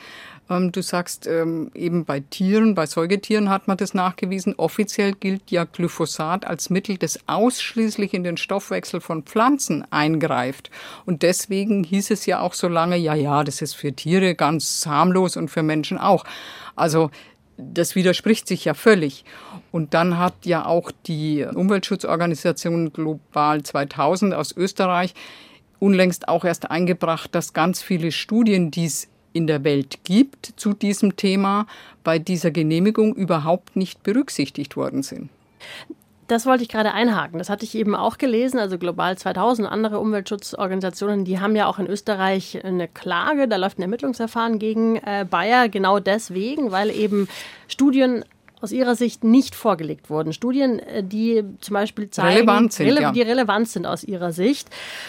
du 0.72 0.82
sagst 0.82 1.26
ähm, 1.26 1.70
eben 1.74 2.04
bei 2.04 2.20
Tieren, 2.20 2.74
bei 2.74 2.86
Säugetieren 2.86 3.48
hat 3.48 3.68
man 3.68 3.76
das 3.76 3.94
nachgewiesen. 3.94 4.54
Offiziell 4.56 5.12
gilt 5.12 5.50
ja 5.50 5.64
Glyphosat 5.64 6.46
als 6.46 6.70
Mittel, 6.70 6.98
das 6.98 7.18
ausschließlich 7.26 8.14
in 8.14 8.24
den 8.24 8.36
Stoffwechsel 8.36 9.00
von 9.00 9.22
Pflanzen 9.22 9.84
eingreift. 9.90 10.70
Und 11.06 11.22
deswegen 11.22 11.84
hieß 11.84 12.10
es 12.10 12.26
ja 12.26 12.40
auch 12.40 12.54
so 12.54 12.68
lange, 12.68 12.96
ja, 12.96 13.14
ja, 13.14 13.44
das 13.44 13.62
ist 13.62 13.74
für 13.74 13.92
Tiere 13.92 14.34
ganz 14.34 14.86
harmlos 14.86 15.36
und 15.36 15.48
für 15.48 15.62
Menschen 15.62 15.98
auch. 15.98 16.24
Also 16.76 17.10
das 17.56 17.94
widerspricht 17.94 18.48
sich 18.48 18.64
ja 18.64 18.74
völlig. 18.74 19.24
Und 19.70 19.94
dann 19.94 20.18
hat 20.18 20.34
ja 20.44 20.66
auch 20.66 20.90
die 21.06 21.44
Umweltschutzorganisation 21.44 22.92
Global 22.92 23.62
2000 23.62 24.34
aus 24.34 24.56
Österreich 24.56 25.14
unlängst 25.82 26.28
auch 26.28 26.44
erst 26.44 26.70
eingebracht, 26.70 27.34
dass 27.34 27.54
ganz 27.54 27.82
viele 27.82 28.12
Studien, 28.12 28.70
die 28.70 28.84
es 28.84 29.08
in 29.32 29.46
der 29.46 29.64
Welt 29.64 30.00
gibt 30.04 30.52
zu 30.56 30.72
diesem 30.72 31.16
Thema, 31.16 31.66
bei 32.04 32.18
dieser 32.18 32.50
Genehmigung 32.50 33.14
überhaupt 33.14 33.76
nicht 33.76 34.02
berücksichtigt 34.02 34.76
worden 34.76 35.02
sind. 35.02 35.30
Das 36.28 36.46
wollte 36.46 36.62
ich 36.62 36.70
gerade 36.70 36.92
einhaken. 36.94 37.38
Das 37.38 37.50
hatte 37.50 37.64
ich 37.64 37.74
eben 37.74 37.94
auch 37.94 38.16
gelesen. 38.16 38.58
Also 38.58 38.78
Global 38.78 39.18
2000, 39.18 39.68
andere 39.68 39.98
Umweltschutzorganisationen, 39.98 41.24
die 41.24 41.40
haben 41.40 41.56
ja 41.56 41.66
auch 41.66 41.78
in 41.78 41.86
Österreich 41.86 42.64
eine 42.64 42.88
Klage. 42.88 43.48
Da 43.48 43.56
läuft 43.56 43.78
ein 43.78 43.82
Ermittlungsverfahren 43.82 44.58
gegen 44.58 44.96
äh, 44.96 45.26
Bayer 45.28 45.68
genau 45.68 45.98
deswegen, 45.98 46.70
weil 46.70 46.90
eben 46.90 47.28
Studien 47.68 48.24
aus 48.62 48.70
Ihrer 48.70 48.94
Sicht 48.94 49.24
nicht 49.24 49.54
vorgelegt 49.56 50.08
wurden. 50.08 50.32
Studien, 50.32 50.78
äh, 50.78 51.02
die 51.02 51.42
zum 51.60 51.74
Beispiel 51.74 52.08
zeigen, 52.10 52.36
relevant 52.36 52.72
sind, 52.72 52.86
rele 52.86 53.02
ja. 53.02 53.12
die 53.12 53.22
relevant 53.22 53.68
sind 53.68 53.86
aus 53.86 54.04
Ihrer 54.04 54.32
Sicht. 54.32 54.68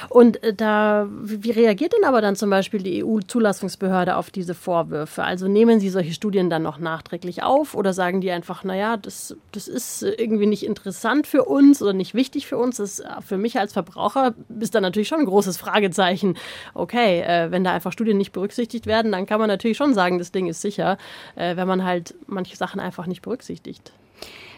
Und 0.10 0.42
äh, 0.44 0.54
da, 0.54 1.08
wie 1.10 1.52
reagiert 1.52 1.94
denn 1.94 2.04
aber 2.04 2.22
dann 2.22 2.36
zum 2.36 2.50
Beispiel 2.50 2.82
die 2.82 3.04
EU-Zulassungsbehörde 3.04 4.18
auf 4.18 4.32
diese 4.32 4.56
Vorwürfe? 4.56 5.24
Also 5.24 5.48
nehmen 5.48 5.80
Sie 5.80 5.90
solche 5.90 6.14
Studien 6.14 6.50
dann 6.50 6.64
noch 6.64 6.80
nachträglich 6.80 7.44
auf 7.44 7.76
oder 7.76 7.94
sagen 7.94 8.22
die 8.22 8.32
einfach, 8.32 8.64
naja, 8.64 8.98
das, 8.98 9.38
das 9.52 9.68
ist 9.68 10.02
irgendwie 10.02 10.48
nicht 10.48 10.66
interessant 10.66 11.28
für 11.28 11.46
uns 11.46 11.82
oder 11.82 11.94
nicht 11.94 12.16
wichtig 12.16 12.48
für 12.48 12.58
uns? 12.58 12.78
Das 12.78 13.00
ist 13.00 13.06
für 13.26 13.38
mich 13.38 13.60
als 13.60 13.74
Verbraucher 13.74 14.34
ist 14.60 14.74
da 14.74 14.82
natürlich 14.82 15.08
schon 15.08 15.20
ein 15.20 15.26
großes 15.26 15.58
Fragezeichen. 15.58 16.38
Okay, 16.74 17.22
äh, 17.22 17.52
wenn 17.52 17.64
da 17.64 17.72
einfach 17.72 17.92
Studien 17.92 18.18
nicht 18.18 18.32
berücksichtigt 18.32 18.88
werden, 18.88 19.12
dann 19.12 19.28
kann 19.28 19.40
man 19.40 19.48
natürlich 19.48 19.78
schon 19.78 19.94
sagen, 19.94 20.18
das 20.18 20.32
Ding 20.32 20.48
ist 20.48 20.62
sicher, 20.62 20.98
äh, 21.36 21.56
wenn 21.56 21.68
man 21.68 21.84
halt 21.84 22.16
manche 22.26 22.56
Sachen 22.56 22.80
einfach 22.80 23.06
nicht 23.06 23.22
berücksichtigt 23.22 23.43
berücksichtigt. 23.44 23.92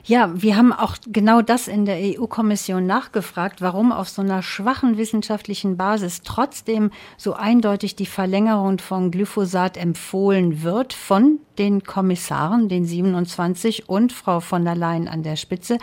Ja, 0.07 0.29
wir 0.35 0.55
haben 0.55 0.71
auch 0.71 0.97
genau 1.07 1.41
das 1.41 1.67
in 1.67 1.85
der 1.85 1.97
EU-Kommission 1.97 2.85
nachgefragt, 2.85 3.61
warum 3.61 3.91
auf 3.91 4.07
so 4.07 4.21
einer 4.21 4.43
schwachen 4.43 4.99
wissenschaftlichen 4.99 5.77
Basis 5.77 6.21
trotzdem 6.21 6.91
so 7.17 7.33
eindeutig 7.33 7.95
die 7.95 8.05
Verlängerung 8.05 8.77
von 8.77 9.09
Glyphosat 9.09 9.77
empfohlen 9.77 10.61
wird 10.61 10.93
von 10.93 11.39
den 11.57 11.81
Kommissaren, 11.81 12.69
den 12.69 12.85
27 12.85 13.89
und 13.89 14.13
Frau 14.13 14.41
von 14.41 14.63
der 14.63 14.75
Leyen 14.75 15.07
an 15.07 15.23
der 15.23 15.37
Spitze. 15.37 15.79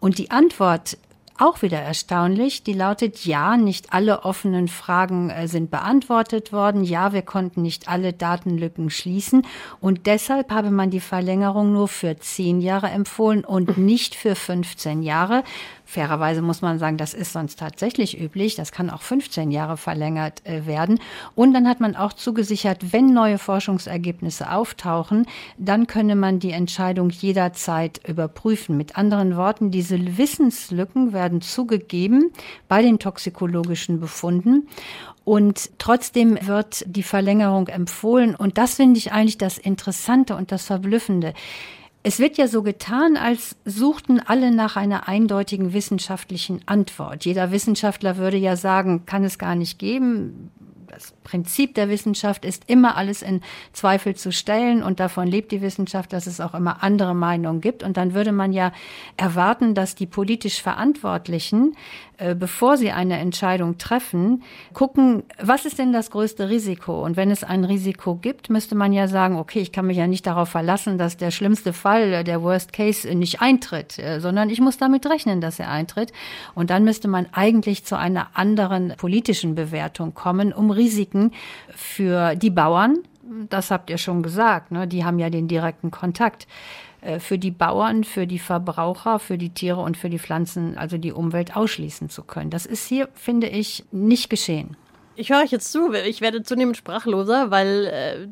Und 0.00 0.16
die 0.16 0.30
Antwort 0.30 0.96
auch 1.38 1.62
wieder 1.62 1.78
erstaunlich. 1.78 2.62
Die 2.62 2.72
lautet, 2.72 3.24
ja, 3.24 3.56
nicht 3.56 3.92
alle 3.92 4.24
offenen 4.24 4.68
Fragen 4.68 5.30
äh, 5.30 5.48
sind 5.48 5.70
beantwortet 5.70 6.52
worden. 6.52 6.84
Ja, 6.84 7.12
wir 7.12 7.22
konnten 7.22 7.62
nicht 7.62 7.88
alle 7.88 8.12
Datenlücken 8.12 8.90
schließen. 8.90 9.46
Und 9.80 10.06
deshalb 10.06 10.50
habe 10.50 10.70
man 10.70 10.90
die 10.90 11.00
Verlängerung 11.00 11.72
nur 11.72 11.88
für 11.88 12.16
zehn 12.18 12.60
Jahre 12.60 12.88
empfohlen 12.88 13.44
und 13.44 13.78
nicht 13.78 14.14
für 14.14 14.34
15 14.34 15.02
Jahre. 15.02 15.44
Fairerweise 15.88 16.42
muss 16.42 16.62
man 16.62 16.80
sagen, 16.80 16.96
das 16.96 17.14
ist 17.14 17.32
sonst 17.32 17.60
tatsächlich 17.60 18.20
üblich. 18.20 18.56
Das 18.56 18.72
kann 18.72 18.90
auch 18.90 19.02
15 19.02 19.52
Jahre 19.52 19.76
verlängert 19.76 20.44
äh, 20.44 20.66
werden. 20.66 20.98
Und 21.36 21.54
dann 21.54 21.68
hat 21.68 21.78
man 21.78 21.94
auch 21.94 22.12
zugesichert, 22.12 22.92
wenn 22.92 23.14
neue 23.14 23.38
Forschungsergebnisse 23.38 24.50
auftauchen, 24.50 25.26
dann 25.58 25.86
könne 25.86 26.16
man 26.16 26.40
die 26.40 26.50
Entscheidung 26.50 27.10
jederzeit 27.10 28.00
überprüfen. 28.06 28.76
Mit 28.76 28.98
anderen 28.98 29.36
Worten, 29.36 29.70
diese 29.70 30.18
Wissenslücken 30.18 31.12
werden 31.12 31.40
zugegeben 31.40 32.32
bei 32.68 32.82
den 32.82 32.98
toxikologischen 32.98 34.00
Befunden. 34.00 34.68
Und 35.24 35.70
trotzdem 35.78 36.38
wird 36.42 36.84
die 36.86 37.02
Verlängerung 37.04 37.68
empfohlen. 37.68 38.34
Und 38.34 38.58
das 38.58 38.74
finde 38.74 38.98
ich 38.98 39.12
eigentlich 39.12 39.38
das 39.38 39.58
Interessante 39.58 40.34
und 40.36 40.50
das 40.50 40.66
Verblüffende. 40.66 41.32
Es 42.08 42.20
wird 42.20 42.38
ja 42.38 42.46
so 42.46 42.62
getan, 42.62 43.16
als 43.16 43.56
suchten 43.64 44.20
alle 44.20 44.52
nach 44.52 44.76
einer 44.76 45.08
eindeutigen 45.08 45.72
wissenschaftlichen 45.72 46.60
Antwort. 46.64 47.24
Jeder 47.24 47.50
Wissenschaftler 47.50 48.16
würde 48.16 48.36
ja 48.36 48.54
sagen, 48.54 49.06
kann 49.06 49.24
es 49.24 49.40
gar 49.40 49.56
nicht 49.56 49.80
geben. 49.80 50.52
Das 50.86 51.14
Prinzip 51.26 51.74
der 51.74 51.88
Wissenschaft 51.88 52.44
ist 52.44 52.62
immer 52.68 52.96
alles 52.96 53.20
in 53.20 53.40
Zweifel 53.72 54.14
zu 54.14 54.30
stellen 54.30 54.84
und 54.84 55.00
davon 55.00 55.26
lebt 55.26 55.50
die 55.50 55.60
Wissenschaft, 55.60 56.12
dass 56.12 56.28
es 56.28 56.40
auch 56.40 56.54
immer 56.54 56.84
andere 56.84 57.16
Meinungen 57.16 57.60
gibt. 57.60 57.82
Und 57.82 57.96
dann 57.96 58.14
würde 58.14 58.30
man 58.30 58.52
ja 58.52 58.70
erwarten, 59.16 59.74
dass 59.74 59.96
die 59.96 60.06
politisch 60.06 60.62
Verantwortlichen, 60.62 61.74
äh, 62.18 62.36
bevor 62.36 62.76
sie 62.76 62.92
eine 62.92 63.18
Entscheidung 63.18 63.76
treffen, 63.76 64.44
gucken, 64.72 65.24
was 65.42 65.64
ist 65.64 65.80
denn 65.80 65.92
das 65.92 66.12
größte 66.12 66.48
Risiko? 66.48 67.04
Und 67.04 67.16
wenn 67.16 67.32
es 67.32 67.42
ein 67.42 67.64
Risiko 67.64 68.14
gibt, 68.14 68.48
müsste 68.48 68.76
man 68.76 68.92
ja 68.92 69.08
sagen, 69.08 69.36
okay, 69.36 69.58
ich 69.58 69.72
kann 69.72 69.88
mich 69.88 69.96
ja 69.96 70.06
nicht 70.06 70.28
darauf 70.28 70.48
verlassen, 70.48 70.96
dass 70.96 71.16
der 71.16 71.32
schlimmste 71.32 71.72
Fall, 71.72 72.12
äh, 72.12 72.24
der 72.24 72.40
Worst 72.40 72.72
Case, 72.72 73.12
nicht 73.12 73.40
eintritt, 73.40 73.98
äh, 73.98 74.20
sondern 74.20 74.48
ich 74.48 74.60
muss 74.60 74.78
damit 74.78 75.06
rechnen, 75.06 75.40
dass 75.40 75.58
er 75.58 75.72
eintritt. 75.72 76.12
Und 76.54 76.70
dann 76.70 76.84
müsste 76.84 77.08
man 77.08 77.26
eigentlich 77.32 77.84
zu 77.84 77.98
einer 77.98 78.28
anderen 78.34 78.94
politischen 78.96 79.56
Bewertung 79.56 80.14
kommen, 80.14 80.52
um 80.52 80.70
Risiken 80.70 81.15
für 81.74 82.34
die 82.34 82.50
Bauern, 82.50 82.98
das 83.48 83.70
habt 83.70 83.90
ihr 83.90 83.98
schon 83.98 84.22
gesagt, 84.22 84.70
ne, 84.70 84.86
die 84.86 85.04
haben 85.04 85.18
ja 85.18 85.30
den 85.30 85.48
direkten 85.48 85.90
Kontakt 85.90 86.46
äh, 87.00 87.18
für 87.18 87.38
die 87.38 87.50
Bauern, 87.50 88.04
für 88.04 88.26
die 88.26 88.38
Verbraucher, 88.38 89.18
für 89.18 89.38
die 89.38 89.50
Tiere 89.50 89.80
und 89.80 89.96
für 89.96 90.10
die 90.10 90.18
Pflanzen, 90.18 90.78
also 90.78 90.98
die 90.98 91.12
Umwelt 91.12 91.56
ausschließen 91.56 92.08
zu 92.08 92.22
können. 92.22 92.50
Das 92.50 92.66
ist 92.66 92.86
hier, 92.86 93.08
finde 93.14 93.48
ich, 93.48 93.84
nicht 93.92 94.30
geschehen. 94.30 94.76
Ich 95.18 95.30
höre 95.30 95.42
euch 95.42 95.50
jetzt 95.50 95.72
zu, 95.72 95.92
ich 95.94 96.20
werde 96.20 96.42
zunehmend 96.42 96.76
sprachloser, 96.76 97.50
weil 97.50 97.86
äh, 97.86 98.28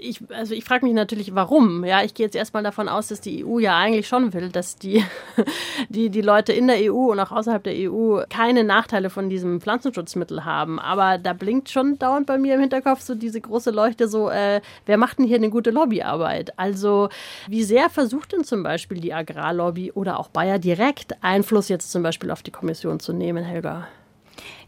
ich, 0.00 0.20
also 0.30 0.52
ich 0.52 0.64
frage 0.64 0.84
mich 0.84 0.92
natürlich, 0.92 1.32
warum. 1.36 1.84
Ja, 1.84 2.02
ich 2.02 2.12
gehe 2.14 2.26
jetzt 2.26 2.34
erstmal 2.34 2.64
davon 2.64 2.88
aus, 2.88 3.06
dass 3.06 3.20
die 3.20 3.44
EU 3.44 3.60
ja 3.60 3.76
eigentlich 3.76 4.08
schon 4.08 4.32
will, 4.32 4.48
dass 4.48 4.74
die, 4.74 5.04
die, 5.88 6.10
die 6.10 6.20
Leute 6.20 6.52
in 6.52 6.66
der 6.66 6.92
EU 6.92 7.12
und 7.12 7.20
auch 7.20 7.30
außerhalb 7.30 7.62
der 7.62 7.74
EU 7.88 8.22
keine 8.28 8.64
Nachteile 8.64 9.10
von 9.10 9.30
diesem 9.30 9.60
Pflanzenschutzmittel 9.60 10.44
haben. 10.44 10.80
Aber 10.80 11.18
da 11.18 11.34
blinkt 11.34 11.70
schon 11.70 12.00
dauernd 12.00 12.26
bei 12.26 12.36
mir 12.36 12.54
im 12.54 12.60
Hinterkopf 12.60 13.00
so 13.00 13.14
diese 13.14 13.40
große 13.40 13.70
Leuchte, 13.70 14.08
so, 14.08 14.28
äh, 14.28 14.60
wer 14.86 14.96
macht 14.98 15.20
denn 15.20 15.26
hier 15.26 15.36
eine 15.36 15.50
gute 15.50 15.70
Lobbyarbeit? 15.70 16.58
Also, 16.58 17.10
wie 17.46 17.62
sehr 17.62 17.90
versucht 17.90 18.32
denn 18.32 18.42
zum 18.42 18.64
Beispiel 18.64 19.00
die 19.00 19.14
Agrarlobby 19.14 19.92
oder 19.92 20.18
auch 20.18 20.28
Bayer 20.28 20.58
direkt 20.58 21.22
Einfluss 21.22 21.68
jetzt 21.68 21.92
zum 21.92 22.02
Beispiel 22.02 22.32
auf 22.32 22.42
die 22.42 22.50
Kommission 22.50 22.98
zu 22.98 23.12
nehmen, 23.12 23.44
Helga? 23.44 23.86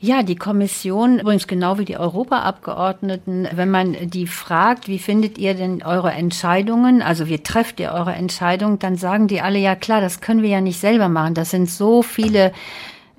Ja, 0.03 0.23
die 0.23 0.37
Kommission, 0.37 1.19
übrigens 1.19 1.47
genau 1.47 1.79
wie 1.79 1.85
die 1.85 1.99
Europaabgeordneten, 1.99 3.49
wenn 3.53 3.71
man 3.71 3.95
die 4.09 4.27
fragt, 4.27 4.89
wie 4.89 4.99
findet 4.99 5.37
ihr 5.37 5.53
denn 5.53 5.83
eure 5.83 6.13
Entscheidungen, 6.13 7.03
also 7.03 7.29
wie 7.29 7.39
trefft 7.39 7.81
ihr 7.81 7.93
eure 7.93 8.15
Entscheidung, 8.15 8.79
dann 8.79 8.97
sagen 8.97 9.29
die 9.29 9.43
alle, 9.43 9.59
ja 9.59 9.75
klar, 9.77 10.01
das 10.01 10.23
können 10.23 10.43
wir 10.43 10.49
ja 10.49 10.63
nicht 10.63 10.81
selber 10.81 11.11
machen. 11.11 11.35
Das 11.35 11.51
sind 11.51 11.69
so 11.69 12.03
viele 12.03 12.53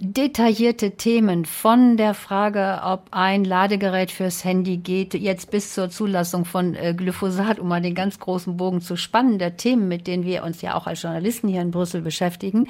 detaillierte 0.03 0.97
Themen 0.97 1.45
von 1.45 1.95
der 1.95 2.15
Frage, 2.15 2.81
ob 2.83 3.03
ein 3.11 3.45
Ladegerät 3.45 4.09
fürs 4.09 4.43
Handy 4.43 4.77
geht, 4.77 5.13
jetzt 5.13 5.51
bis 5.51 5.75
zur 5.75 5.91
Zulassung 5.91 6.43
von 6.43 6.73
äh, 6.73 6.95
Glyphosat, 6.97 7.59
um 7.59 7.67
mal 7.67 7.83
den 7.83 7.93
ganz 7.93 8.17
großen 8.17 8.57
Bogen 8.57 8.81
zu 8.81 8.95
spannen, 8.95 9.37
der 9.37 9.57
Themen, 9.57 9.87
mit 9.87 10.07
denen 10.07 10.25
wir 10.25 10.43
uns 10.43 10.63
ja 10.63 10.73
auch 10.73 10.87
als 10.87 11.03
Journalisten 11.03 11.47
hier 11.47 11.61
in 11.61 11.69
Brüssel 11.69 12.01
beschäftigen. 12.01 12.67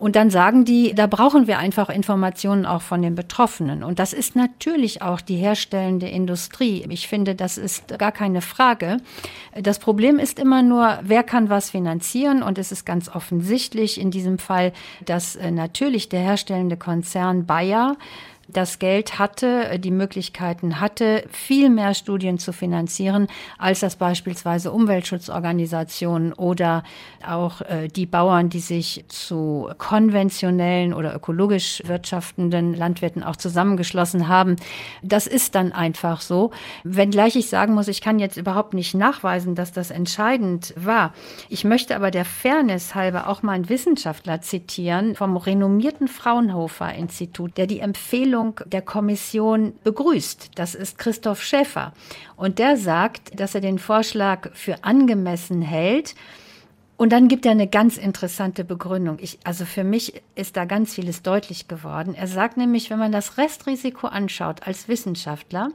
Und 0.00 0.16
dann 0.16 0.30
sagen 0.30 0.64
die, 0.64 0.94
da 0.94 1.06
brauchen 1.06 1.46
wir 1.46 1.58
einfach 1.58 1.90
Informationen 1.90 2.64
auch 2.64 2.80
von 2.80 3.02
den 3.02 3.14
Betroffenen. 3.14 3.84
Und 3.84 3.98
das 3.98 4.14
ist 4.14 4.34
natürlich 4.34 5.02
auch 5.02 5.20
die 5.20 5.36
herstellende 5.36 6.08
Industrie. 6.08 6.86
Ich 6.88 7.06
finde, 7.06 7.34
das 7.34 7.58
ist 7.58 7.98
gar 7.98 8.10
keine 8.10 8.40
Frage. 8.40 8.96
Das 9.60 9.78
Problem 9.78 10.18
ist 10.18 10.38
immer 10.38 10.62
nur, 10.62 11.00
wer 11.02 11.22
kann 11.22 11.50
was 11.50 11.68
finanzieren? 11.68 12.42
Und 12.42 12.56
es 12.56 12.72
ist 12.72 12.86
ganz 12.86 13.10
offensichtlich 13.10 14.00
in 14.00 14.10
diesem 14.10 14.38
Fall, 14.38 14.72
dass 15.04 15.36
äh, 15.36 15.50
natürlich 15.50 16.08
der 16.08 16.20
herstellende 16.20 16.78
Konzern 16.78 17.44
Bayer 17.44 17.98
das 18.52 18.78
Geld 18.78 19.18
hatte, 19.18 19.78
die 19.78 19.90
Möglichkeiten 19.90 20.80
hatte, 20.80 21.24
viel 21.30 21.70
mehr 21.70 21.94
Studien 21.94 22.38
zu 22.38 22.52
finanzieren, 22.52 23.28
als 23.58 23.80
das 23.80 23.96
beispielsweise 23.96 24.72
Umweltschutzorganisationen 24.72 26.32
oder 26.32 26.82
auch 27.26 27.60
äh, 27.62 27.88
die 27.88 28.06
Bauern, 28.06 28.48
die 28.48 28.60
sich 28.60 29.04
zu 29.08 29.70
konventionellen 29.78 30.94
oder 30.94 31.14
ökologisch 31.14 31.82
wirtschaftenden 31.86 32.74
Landwirten 32.74 33.22
auch 33.22 33.36
zusammengeschlossen 33.36 34.28
haben. 34.28 34.56
Das 35.02 35.26
ist 35.26 35.54
dann 35.54 35.72
einfach 35.72 36.20
so. 36.20 36.50
Wenngleich 36.84 37.36
ich 37.36 37.48
sagen 37.48 37.74
muss, 37.74 37.88
ich 37.88 38.00
kann 38.00 38.18
jetzt 38.18 38.36
überhaupt 38.36 38.74
nicht 38.74 38.94
nachweisen, 38.94 39.54
dass 39.54 39.72
das 39.72 39.90
entscheidend 39.90 40.74
war. 40.76 41.12
Ich 41.48 41.64
möchte 41.64 41.94
aber 41.94 42.10
der 42.10 42.24
Fairness 42.24 42.94
halber 42.94 43.28
auch 43.28 43.42
mal 43.42 43.52
einen 43.52 43.68
Wissenschaftler 43.68 44.40
zitieren 44.40 45.14
vom 45.14 45.36
renommierten 45.36 46.08
Fraunhofer 46.08 46.94
Institut, 46.94 47.56
der 47.56 47.66
die 47.66 47.80
Empfehlung 47.80 48.39
Empfehlung 48.40 48.60
der 48.66 48.82
Kommission 48.82 49.74
begrüßt. 49.84 50.50
Das 50.54 50.74
ist 50.74 50.98
Christoph 50.98 51.42
Schäfer. 51.42 51.92
Und 52.36 52.58
der 52.58 52.76
sagt, 52.76 53.38
dass 53.38 53.54
er 53.54 53.60
den 53.60 53.78
Vorschlag 53.78 54.50
für 54.54 54.84
angemessen 54.84 55.62
hält. 55.62 56.14
Und 56.96 57.12
dann 57.12 57.28
gibt 57.28 57.46
er 57.46 57.52
eine 57.52 57.66
ganz 57.66 57.96
interessante 57.96 58.62
Begründung. 58.64 59.18
Ich, 59.20 59.38
also 59.44 59.64
für 59.64 59.84
mich 59.84 60.22
ist 60.34 60.56
da 60.56 60.66
ganz 60.66 60.94
vieles 60.94 61.22
deutlich 61.22 61.66
geworden. 61.66 62.14
Er 62.14 62.26
sagt 62.26 62.56
nämlich, 62.56 62.90
wenn 62.90 62.98
man 62.98 63.12
das 63.12 63.38
Restrisiko 63.38 64.06
anschaut 64.06 64.66
als 64.66 64.88
Wissenschaftler, 64.88 65.70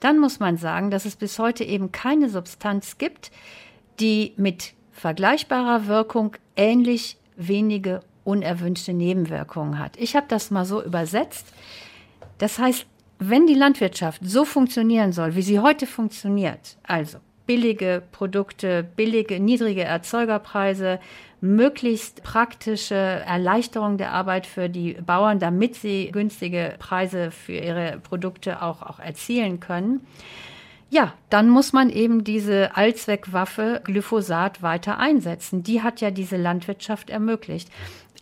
dann 0.00 0.18
muss 0.18 0.40
man 0.40 0.56
sagen, 0.56 0.90
dass 0.90 1.04
es 1.04 1.14
bis 1.16 1.38
heute 1.38 1.64
eben 1.64 1.92
keine 1.92 2.28
Substanz 2.28 2.98
gibt, 2.98 3.30
die 4.00 4.32
mit 4.36 4.74
vergleichbarer 4.92 5.86
Wirkung 5.86 6.36
ähnlich 6.56 7.18
wenige 7.36 8.00
unerwünschte 8.24 8.92
Nebenwirkungen 8.92 9.78
hat. 9.78 9.96
Ich 9.96 10.16
habe 10.16 10.26
das 10.28 10.50
mal 10.50 10.64
so 10.64 10.82
übersetzt. 10.82 11.46
Das 12.38 12.58
heißt, 12.58 12.86
wenn 13.18 13.46
die 13.46 13.54
Landwirtschaft 13.54 14.20
so 14.24 14.44
funktionieren 14.44 15.12
soll, 15.12 15.34
wie 15.34 15.42
sie 15.42 15.60
heute 15.60 15.86
funktioniert, 15.86 16.76
also 16.82 17.18
billige 17.46 18.02
Produkte, 18.12 18.82
billige, 18.96 19.38
niedrige 19.38 19.84
Erzeugerpreise, 19.84 20.98
möglichst 21.40 22.22
praktische 22.22 22.94
Erleichterung 22.94 23.98
der 23.98 24.12
Arbeit 24.12 24.46
für 24.46 24.70
die 24.70 24.94
Bauern, 24.94 25.38
damit 25.38 25.74
sie 25.74 26.10
günstige 26.10 26.74
Preise 26.78 27.30
für 27.30 27.52
ihre 27.52 27.98
Produkte 28.02 28.62
auch, 28.62 28.82
auch 28.82 28.98
erzielen 28.98 29.60
können, 29.60 30.00
ja, 30.90 31.12
dann 31.28 31.50
muss 31.50 31.72
man 31.72 31.90
eben 31.90 32.22
diese 32.22 32.76
Allzweckwaffe 32.76 33.80
Glyphosat 33.84 34.62
weiter 34.62 34.98
einsetzen. 34.98 35.64
Die 35.64 35.82
hat 35.82 36.00
ja 36.00 36.12
diese 36.12 36.36
Landwirtschaft 36.36 37.10
ermöglicht. 37.10 37.68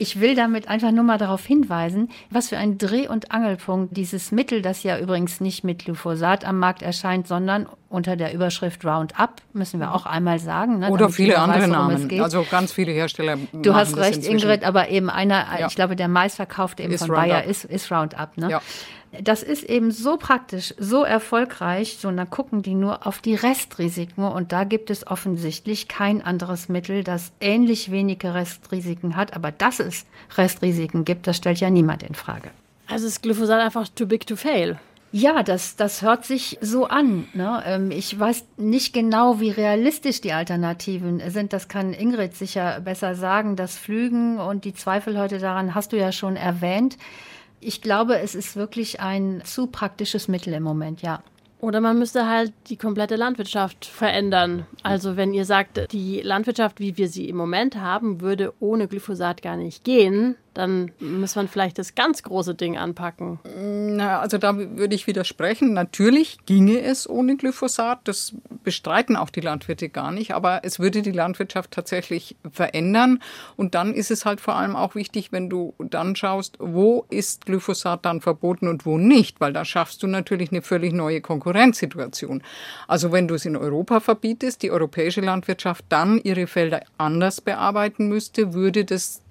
Ich 0.03 0.21
will 0.21 0.35
damit 0.35 0.67
einfach 0.67 0.91
nur 0.91 1.05
mal 1.05 1.17
darauf 1.17 1.47
hinweisen, 1.47 2.11
was 2.29 2.49
für 2.49 2.59
ein 2.59 2.77
Dreh- 2.77 3.07
und 3.07 3.31
Angelpunkt 3.31 3.97
dieses 3.97 4.33
Mittel, 4.33 4.61
das 4.61 4.83
ja 4.83 4.99
übrigens 4.99 5.41
nicht 5.41 5.63
mit 5.63 5.85
Glyphosat 5.85 6.45
am 6.45 6.59
Markt 6.59 6.83
erscheint, 6.83 7.29
sondern 7.29 7.69
unter 7.89 8.17
der 8.17 8.35
Überschrift 8.35 8.85
Roundup, 8.85 9.37
müssen 9.53 9.79
wir 9.79 9.95
auch 9.95 10.05
einmal 10.05 10.41
sagen. 10.41 10.81
Ne, 10.81 10.91
Oder 10.91 11.09
viele 11.09 11.39
andere 11.39 11.63
weiß, 11.63 11.69
Namen. 11.69 12.21
Also 12.21 12.45
ganz 12.51 12.73
viele 12.73 12.91
Hersteller. 12.91 13.39
Du 13.53 13.77
hast 13.77 13.97
recht, 13.97 14.27
Ingrid, 14.27 14.65
aber 14.65 14.89
eben 14.89 15.09
einer, 15.09 15.47
ja. 15.61 15.69
ich 15.69 15.77
glaube, 15.77 15.95
der 15.95 16.09
meistverkaufte 16.09 16.83
eben 16.83 16.93
ist 16.93 17.07
von 17.07 17.11
Roundup. 17.11 17.29
Bayer 17.29 17.45
ist, 17.45 17.65
ist 17.65 17.93
Roundup. 17.93 18.37
Ne? 18.39 18.51
Ja. 18.51 18.63
Das 19.21 19.43
ist 19.43 19.65
eben 19.65 19.91
so 19.91 20.17
praktisch, 20.17 20.75
so 20.79 21.05
erfolgreich, 21.05 21.99
so, 22.01 22.11
dann 22.11 22.31
gucken 22.31 22.63
die 22.63 22.75
nur 22.75 23.07
auf 23.07 23.21
die 23.21 23.35
Restrisiken 23.35 24.25
und 24.25 24.53
da 24.53 24.65
gibt 24.65 24.89
es 24.89 25.07
offensichtlich 25.07 25.87
kein 25.87 26.23
anderes 26.23 26.71
Mittel, 26.71 27.05
das 27.05 27.33
ähnlich 27.41 27.91
wenige 27.91 28.33
Restrisiken 28.33 29.15
hat, 29.15 29.35
aber 29.37 29.51
dass 29.51 29.81
es 29.81 30.07
Restrisiken 30.37 31.05
gibt, 31.05 31.27
das 31.27 31.37
stellt 31.37 31.61
ja 31.61 31.69
niemand 31.69 32.03
in 32.03 32.15
Frage. 32.15 32.51
Also 32.89 33.07
ist 33.07 33.23
Glyphosat 33.23 33.61
einfach 33.61 33.89
too 33.89 34.07
big 34.07 34.27
to 34.27 34.37
fail? 34.37 34.79
Ja, 35.15 35.43
das, 35.43 35.77
das 35.77 36.01
hört 36.01 36.25
sich 36.25 36.59
so 36.63 36.87
an. 36.87 37.29
Ne? 37.35 37.63
Ähm, 37.67 37.91
ich 37.91 38.19
weiß 38.19 38.47
nicht 38.57 38.95
genau, 38.95 39.41
wie 39.41 39.51
realistisch 39.51 40.23
die 40.23 40.33
Alternativen 40.33 41.21
sind. 41.29 41.53
Das 41.53 41.69
kann 41.69 41.93
Ingrid 41.93 42.35
sicher 42.35 42.81
besser 42.81 43.15
sagen. 43.15 43.55
Das 43.55 43.77
Flügen 43.77 44.39
und 44.39 44.65
die 44.65 44.73
Zweifel 44.73 45.19
heute 45.19 45.39
daran 45.39 45.75
hast 45.75 45.93
du 45.93 45.99
ja 45.99 46.13
schon 46.13 46.37
erwähnt. 46.37 46.97
Ich 47.65 47.81
glaube, 47.81 48.19
es 48.19 48.35
ist 48.35 48.57
wirklich 48.57 49.01
ein 49.01 49.41
zu 49.45 49.69
praktisches 49.69 50.27
Mittel 50.27 50.53
im 50.53 50.65
Moment, 50.65 51.01
ja. 51.01 51.23
Oder 51.61 51.81
man 51.81 51.97
müsste 51.97 52.27
halt 52.27 52.53
die 52.67 52.77
komplette 52.77 53.15
Landwirtschaft 53.15 53.85
verändern. 53.85 54.67
Also 54.83 55.17
wenn 55.17 55.33
ihr 55.33 55.45
sagt, 55.45 55.93
die 55.93 56.21
Landwirtschaft, 56.21 56.81
wie 56.81 56.97
wir 56.97 57.09
sie 57.09 57.29
im 57.29 57.37
Moment 57.37 57.77
haben, 57.77 58.21
würde 58.21 58.53
ohne 58.59 58.89
Glyphosat 58.89 59.43
gar 59.43 59.57
nicht 59.57 59.85
gehen, 59.85 60.35
dann 60.55 60.91
muss 61.01 61.35
man 61.35 61.49
vielleicht 61.49 61.79
das 61.79 61.95
ganz 61.95 62.23
große 62.23 62.55
Ding 62.55 62.77
anpacken. 62.77 63.39
Na, 63.45 64.21
also 64.21 64.39
da 64.39 64.57
würde 64.57 64.95
ich 64.95 65.07
widersprechen. 65.07 65.73
Natürlich 65.73 66.39
ginge 66.47 66.81
es 66.81 67.09
ohne 67.09 67.37
Glyphosat. 67.37 68.01
Das 68.05 68.35
bestreiten 68.63 69.17
auch 69.17 69.31
die 69.31 69.41
Landwirte 69.41 69.89
gar 69.89 70.13
nicht. 70.13 70.35
Aber 70.35 70.61
es 70.63 70.79
würde 70.79 71.03
die 71.03 71.13
Landwirtschaft 71.13 71.71
tatsächlich 71.71 72.37
verändern. 72.51 73.21
Und 73.57 73.75
dann 73.75 73.95
ist 73.95 74.11
es 74.11 74.25
halt 74.25 74.41
vor 74.41 74.57
allem 74.57 74.77
auch 74.77 74.95
wichtig, 74.95 75.33
wenn 75.33 75.49
du 75.49 75.75
dann 75.79 76.17
schaust, 76.17 76.57
wo 76.59 77.07
ist 77.09 77.47
Glyphosat 77.47 78.05
dann 78.05 78.21
verboten 78.21 78.69
und 78.69 78.85
wo 78.85 78.99
nicht. 78.99 79.41
Weil 79.41 79.53
da 79.53 79.65
schaffst 79.65 80.03
du 80.03 80.07
natürlich 80.07 80.53
eine 80.53 80.63
völlig 80.63 80.93
neue 80.93 81.21
Konkurrenzsituation. 81.21 82.43
Also 82.89 83.11
wenn 83.13 83.27
du 83.27 83.35
es 83.35 83.47
in 83.47 83.57
Europa 83.57 84.01
verbietest, 84.01 84.63
die 84.63 84.71
europäische 84.71 85.23
Landwirtschaft 85.23 85.85
dann 85.89 86.21
ihre 86.23 86.47
Felder 86.47 86.83
anders 86.99 87.41
bearbeiten 87.41 88.09
müsste, 88.09 88.53
würde 88.53 88.85
das 88.85 89.23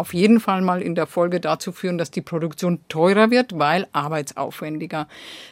auf 0.00 0.14
jeden 0.14 0.40
Fall 0.40 0.62
mal 0.62 0.80
in 0.80 0.94
der 0.94 1.06
Folge 1.06 1.40
dazu 1.40 1.72
führen, 1.72 1.98
dass 1.98 2.10
die 2.10 2.22
Produktion 2.22 2.80
teurer 2.88 3.30
wird, 3.30 3.58
weil 3.58 3.86
arbeitsaufwendiger. 3.92 5.06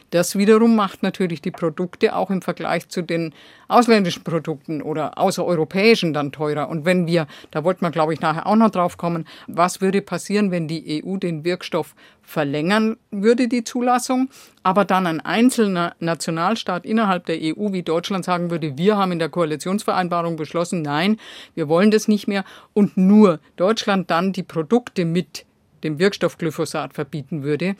Das 0.09 0.35
wiederum 0.35 0.75
macht 0.75 1.03
natürlich 1.03 1.39
die 1.39 1.51
Produkte 1.51 2.15
auch 2.15 2.31
im 2.31 2.41
Vergleich 2.41 2.89
zu 2.89 3.03
den 3.03 3.31
ausländischen 3.67 4.23
Produkten 4.23 4.81
oder 4.81 5.19
außereuropäischen 5.19 6.13
dann 6.13 6.31
teurer. 6.31 6.67
Und 6.67 6.83
wenn 6.83 7.05
wir, 7.05 7.27
da 7.51 7.63
wollten 7.63 7.85
wir 7.85 7.91
glaube 7.91 8.13
ich 8.13 8.21
nachher 8.21 8.47
auch 8.47 8.55
noch 8.55 8.71
drauf 8.71 8.97
kommen, 8.97 9.27
was 9.45 9.81
würde 9.81 10.01
passieren, 10.01 10.49
wenn 10.49 10.67
die 10.67 11.03
EU 11.05 11.17
den 11.17 11.45
Wirkstoff 11.45 11.93
verlängern 12.29 12.97
würde, 13.09 13.47
die 13.47 13.63
Zulassung, 13.63 14.29
aber 14.61 14.85
dann 14.85 15.07
ein 15.07 15.19
einzelner 15.19 15.95
Nationalstaat 15.99 16.85
innerhalb 16.85 17.25
der 17.25 17.37
EU 17.41 17.71
wie 17.73 17.81
Deutschland 17.81 18.23
sagen 18.23 18.51
würde, 18.51 18.77
wir 18.77 18.97
haben 18.97 19.11
in 19.11 19.19
der 19.19 19.29
Koalitionsvereinbarung 19.29 20.35
beschlossen, 20.35 20.83
nein, 20.83 21.17
wir 21.55 21.67
wollen 21.67 21.89
das 21.89 22.07
nicht 22.07 22.27
mehr 22.27 22.45
und 22.73 22.97
nur 22.97 23.39
Deutschland 23.55 24.11
dann 24.11 24.31
die 24.31 24.38
Produkte 24.43 25.05
mit 25.05 25.45
dem 25.83 25.99
Wirkstoff 25.99 26.37
Glyphosat 26.37 26.93
verbieten 26.93 27.43
würde, 27.43 27.75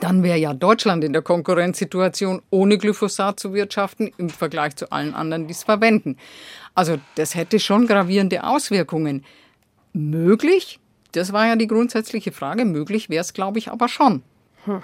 dann 0.00 0.22
wäre 0.22 0.38
ja 0.38 0.54
Deutschland 0.54 1.02
in 1.02 1.12
der 1.12 1.22
Konkurrenzsituation, 1.22 2.42
ohne 2.50 2.78
Glyphosat 2.78 3.40
zu 3.40 3.52
wirtschaften 3.54 4.12
im 4.18 4.30
Vergleich 4.30 4.76
zu 4.76 4.90
allen 4.92 5.14
anderen, 5.14 5.48
die 5.48 5.52
es 5.52 5.64
verwenden. 5.64 6.16
Also 6.74 6.98
das 7.16 7.34
hätte 7.34 7.58
schon 7.58 7.86
gravierende 7.86 8.44
Auswirkungen. 8.44 9.24
Möglich, 9.92 10.78
das 11.12 11.32
war 11.32 11.46
ja 11.46 11.56
die 11.56 11.66
grundsätzliche 11.66 12.30
Frage, 12.30 12.64
möglich 12.64 13.10
wäre 13.10 13.22
es, 13.22 13.32
glaube 13.32 13.58
ich, 13.58 13.70
aber 13.70 13.88
schon. 13.88 14.22
Hm. 14.64 14.82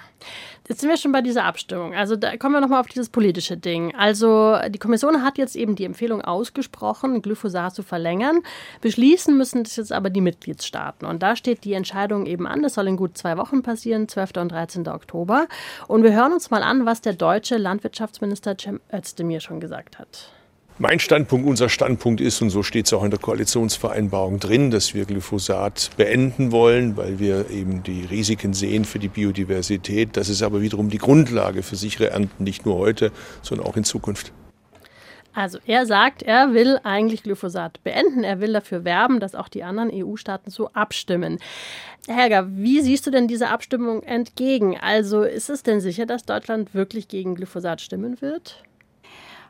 Jetzt 0.67 0.81
sind 0.81 0.89
wir 0.89 0.97
schon 0.97 1.13
bei 1.13 1.21
dieser 1.21 1.45
Abstimmung. 1.45 1.93
Also 1.93 2.17
da 2.17 2.35
kommen 2.35 2.55
wir 2.55 2.61
nochmal 2.61 2.81
auf 2.81 2.87
dieses 2.87 3.09
politische 3.09 3.55
Ding. 3.55 3.95
Also 3.95 4.57
die 4.67 4.79
Kommission 4.79 5.23
hat 5.23 5.37
jetzt 5.37 5.55
eben 5.55 5.75
die 5.75 5.85
Empfehlung 5.85 6.21
ausgesprochen, 6.21 7.21
Glyphosat 7.21 7.73
zu 7.73 7.83
verlängern. 7.83 8.41
Beschließen 8.81 9.37
müssen 9.37 9.63
das 9.63 9.77
jetzt 9.77 9.93
aber 9.93 10.09
die 10.09 10.19
Mitgliedstaaten. 10.19 11.07
Und 11.07 11.23
da 11.23 11.37
steht 11.37 11.63
die 11.63 11.73
Entscheidung 11.73 12.25
eben 12.25 12.45
an. 12.45 12.63
Das 12.63 12.73
soll 12.73 12.87
in 12.87 12.97
gut 12.97 13.17
zwei 13.17 13.37
Wochen 13.37 13.63
passieren, 13.63 14.09
12. 14.09 14.37
und 14.37 14.51
13. 14.51 14.87
Oktober. 14.89 15.47
Und 15.87 16.03
wir 16.03 16.13
hören 16.13 16.33
uns 16.33 16.49
mal 16.49 16.63
an, 16.63 16.85
was 16.85 16.99
der 16.99 17.13
deutsche 17.13 17.57
Landwirtschaftsminister 17.57 18.57
Cem 18.57 18.81
Özdemir 18.91 19.39
schon 19.39 19.61
gesagt 19.61 19.99
hat. 19.99 20.31
Mein 20.79 20.99
Standpunkt, 20.99 21.47
unser 21.47 21.69
Standpunkt 21.69 22.21
ist, 22.21 22.39
und 22.43 22.51
so 22.51 22.61
steht 22.61 22.85
es 22.85 22.93
auch 22.93 23.03
in 23.03 23.09
der 23.09 23.19
Koalitionsvereinbarung 23.19 24.37
drin, 24.39 24.69
dass 24.69 24.93
wir 24.93 25.05
Glyphosat 25.05 25.89
beenden 25.97 26.51
wollen, 26.51 26.95
weil 26.95 27.17
wir 27.17 27.49
eben 27.49 27.81
die 27.81 28.05
Risiken 28.05 28.53
sehen 28.53 28.85
für 28.85 28.99
die 28.99 29.07
Biodiversität. 29.07 30.15
Das 30.15 30.29
ist 30.29 30.43
aber 30.43 30.61
wiederum 30.61 30.91
die 30.91 30.99
Grundlage 30.99 31.63
für 31.63 31.75
sichere 31.75 32.11
Ernten, 32.11 32.43
nicht 32.43 32.67
nur 32.67 32.77
heute, 32.77 33.11
sondern 33.41 33.65
auch 33.65 33.75
in 33.75 33.85
Zukunft. 33.85 34.31
Also 35.33 35.57
er 35.65 35.87
sagt, 35.87 36.21
er 36.21 36.53
will 36.53 36.79
eigentlich 36.83 37.23
Glyphosat 37.23 37.83
beenden. 37.83 38.23
Er 38.23 38.39
will 38.39 38.53
dafür 38.53 38.85
werben, 38.85 39.19
dass 39.19 39.33
auch 39.33 39.49
die 39.49 39.63
anderen 39.63 39.89
EU-Staaten 39.91 40.51
so 40.51 40.69
abstimmen. 40.73 41.39
Helga, 42.07 42.45
wie 42.51 42.81
siehst 42.81 43.07
du 43.07 43.09
denn 43.09 43.27
dieser 43.27 43.49
Abstimmung 43.49 44.03
entgegen? 44.03 44.77
Also 44.79 45.23
ist 45.23 45.49
es 45.49 45.63
denn 45.63 45.81
sicher, 45.81 46.05
dass 46.05 46.23
Deutschland 46.23 46.75
wirklich 46.75 47.07
gegen 47.07 47.33
Glyphosat 47.33 47.81
stimmen 47.81 48.21
wird? 48.21 48.63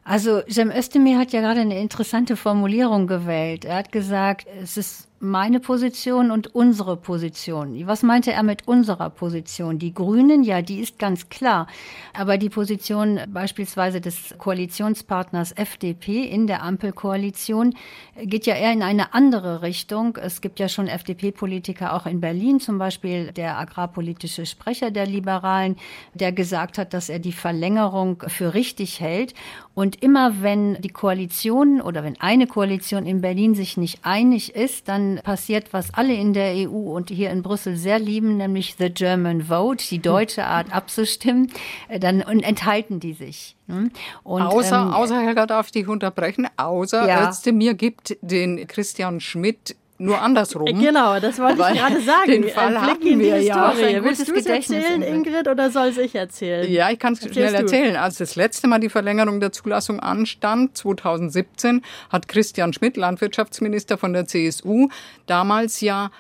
Also 0.08 0.42
Jem 0.48 0.72
Özdemir 0.72 1.18
hat 1.18 1.34
ja 1.34 1.42
gerade 1.42 1.60
eine 1.60 1.82
interessante 1.82 2.38
Formulierung 2.38 3.08
gewählt. 3.08 3.66
Er 3.66 3.76
hat 3.76 3.92
gesagt, 3.92 4.48
es 4.64 4.78
ist 4.78 5.07
meine 5.20 5.60
Position 5.60 6.30
und 6.30 6.54
unsere 6.54 6.96
Position. 6.96 7.88
Was 7.88 8.04
meinte 8.04 8.32
er 8.32 8.44
mit 8.44 8.68
unserer 8.68 9.10
Position? 9.10 9.80
Die 9.80 9.94
Grünen, 9.94 10.44
ja, 10.44 10.62
die 10.62 10.80
ist 10.80 11.00
ganz 11.00 11.30
klar. 11.30 11.68
Aber 12.14 12.38
die 12.38 12.50
Position 12.50 13.20
beispielsweise 13.30 14.00
des 14.00 14.36
Koalitionspartners 14.38 15.54
FDP 15.54 16.24
in 16.24 16.46
der 16.46 16.62
Ampelkoalition 16.62 17.74
geht 18.22 18.46
ja 18.46 18.56
eher 18.56 18.72
in 18.72 18.84
eine 18.84 19.14
andere 19.14 19.64
Richtung. 19.64 20.18
Es 20.22 20.42
gibt 20.42 20.60
ja 20.60 20.70
schon 20.70 20.88
FDP-Politiker 20.88 21.94
auch 21.94 22.06
in 22.06 22.22
Berlin, 22.22 22.60
zum 22.60 22.78
Beispiel 22.78 23.32
der 23.32 23.58
agrarpolitische 23.58 24.46
Sprecher 24.46 24.92
der 24.92 25.08
Liberalen, 25.08 25.78
der 26.14 26.32
gesagt 26.32 26.78
hat, 26.78 26.94
dass 26.94 27.10
er 27.10 27.20
die 27.20 27.32
Verlängerung 27.32 28.24
für 28.28 28.54
richtig 28.54 29.00
hält. 29.00 29.34
Und 29.74 30.02
immer 30.02 30.42
wenn 30.42 30.80
die 30.82 30.90
Koalition 30.90 31.82
oder 31.82 32.04
wenn 32.04 32.20
eine 32.20 32.48
Koalition 32.48 33.06
in 33.06 33.22
Berlin 33.22 33.56
sich 33.56 33.78
nicht 33.78 34.00
einig 34.04 34.56
ist, 34.56 34.88
dann 34.88 35.07
passiert, 35.24 35.74
was 35.74 35.94
alle 35.94 36.14
in 36.14 36.34
der 36.34 36.54
EU 36.56 36.96
und 36.96 37.10
hier 37.10 37.32
in 37.32 37.42
Brüssel 37.42 37.78
sehr 37.78 38.00
lieben, 38.00 38.38
nämlich 38.38 38.76
the 38.78 38.90
German 38.90 39.44
Vote, 39.44 39.84
die 39.90 40.00
deutsche 40.00 40.46
Art 40.46 40.74
abzustimmen, 40.74 41.52
äh, 41.88 42.00
dann 42.00 42.22
enthalten 42.22 43.00
die 43.00 43.14
sich. 43.14 43.56
Ne? 43.68 43.90
Und, 44.24 44.42
außer, 44.42 44.82
ähm, 44.82 44.94
außer 44.94 45.20
Helga 45.20 45.46
darf 45.46 45.68
ich 45.68 45.72
dich 45.74 45.88
unterbrechen, 45.88 46.48
außer 46.58 47.08
ja. 47.08 47.30
Özdemir 47.30 47.74
gibt 47.74 48.18
den 48.22 48.68
Christian 48.68 49.20
Schmidt 49.20 49.76
nur 50.00 50.22
andersrum. 50.22 50.66
Genau, 50.66 51.20
das 51.20 51.40
wollte 51.40 51.62
ich 51.74 51.80
gerade 51.80 52.02
sagen. 52.02 52.32
Den 52.32 52.50
Fall 52.50 52.76
Ein 52.78 52.82
hatten 52.82 53.00
Blick 53.00 53.12
in 53.14 53.20
die 53.20 53.26
wir 53.26 53.42
ja. 53.42 53.72
Historie. 53.72 54.04
Willst 54.04 54.28
du 54.28 54.36
es 54.36 54.46
erzählen, 54.46 55.02
Ingrid. 55.02 55.48
Oder 55.48 55.72
soll 55.72 55.90
ich 55.98 56.14
erzählen? 56.14 56.72
Ja, 56.72 56.90
ich 56.92 57.00
kann 57.00 57.14
es 57.14 57.20
schnell 57.20 57.52
du. 57.52 57.58
erzählen. 57.58 57.96
Als 57.96 58.18
das 58.18 58.36
letzte 58.36 58.68
Mal 58.68 58.80
die 58.80 58.90
Verlängerung 58.90 59.40
der 59.40 59.52
Zulassung 59.52 60.00
anstand, 60.00 60.78
2017, 60.78 61.82
hat 62.12 62.28
Christian 62.28 62.74
Schmidt, 62.74 62.96
Landwirtschaftsminister 62.96 63.98
von 63.98 64.14
der 64.14 64.26
CSU, 64.26 64.90
damals 65.26 65.82
ja 65.82 66.12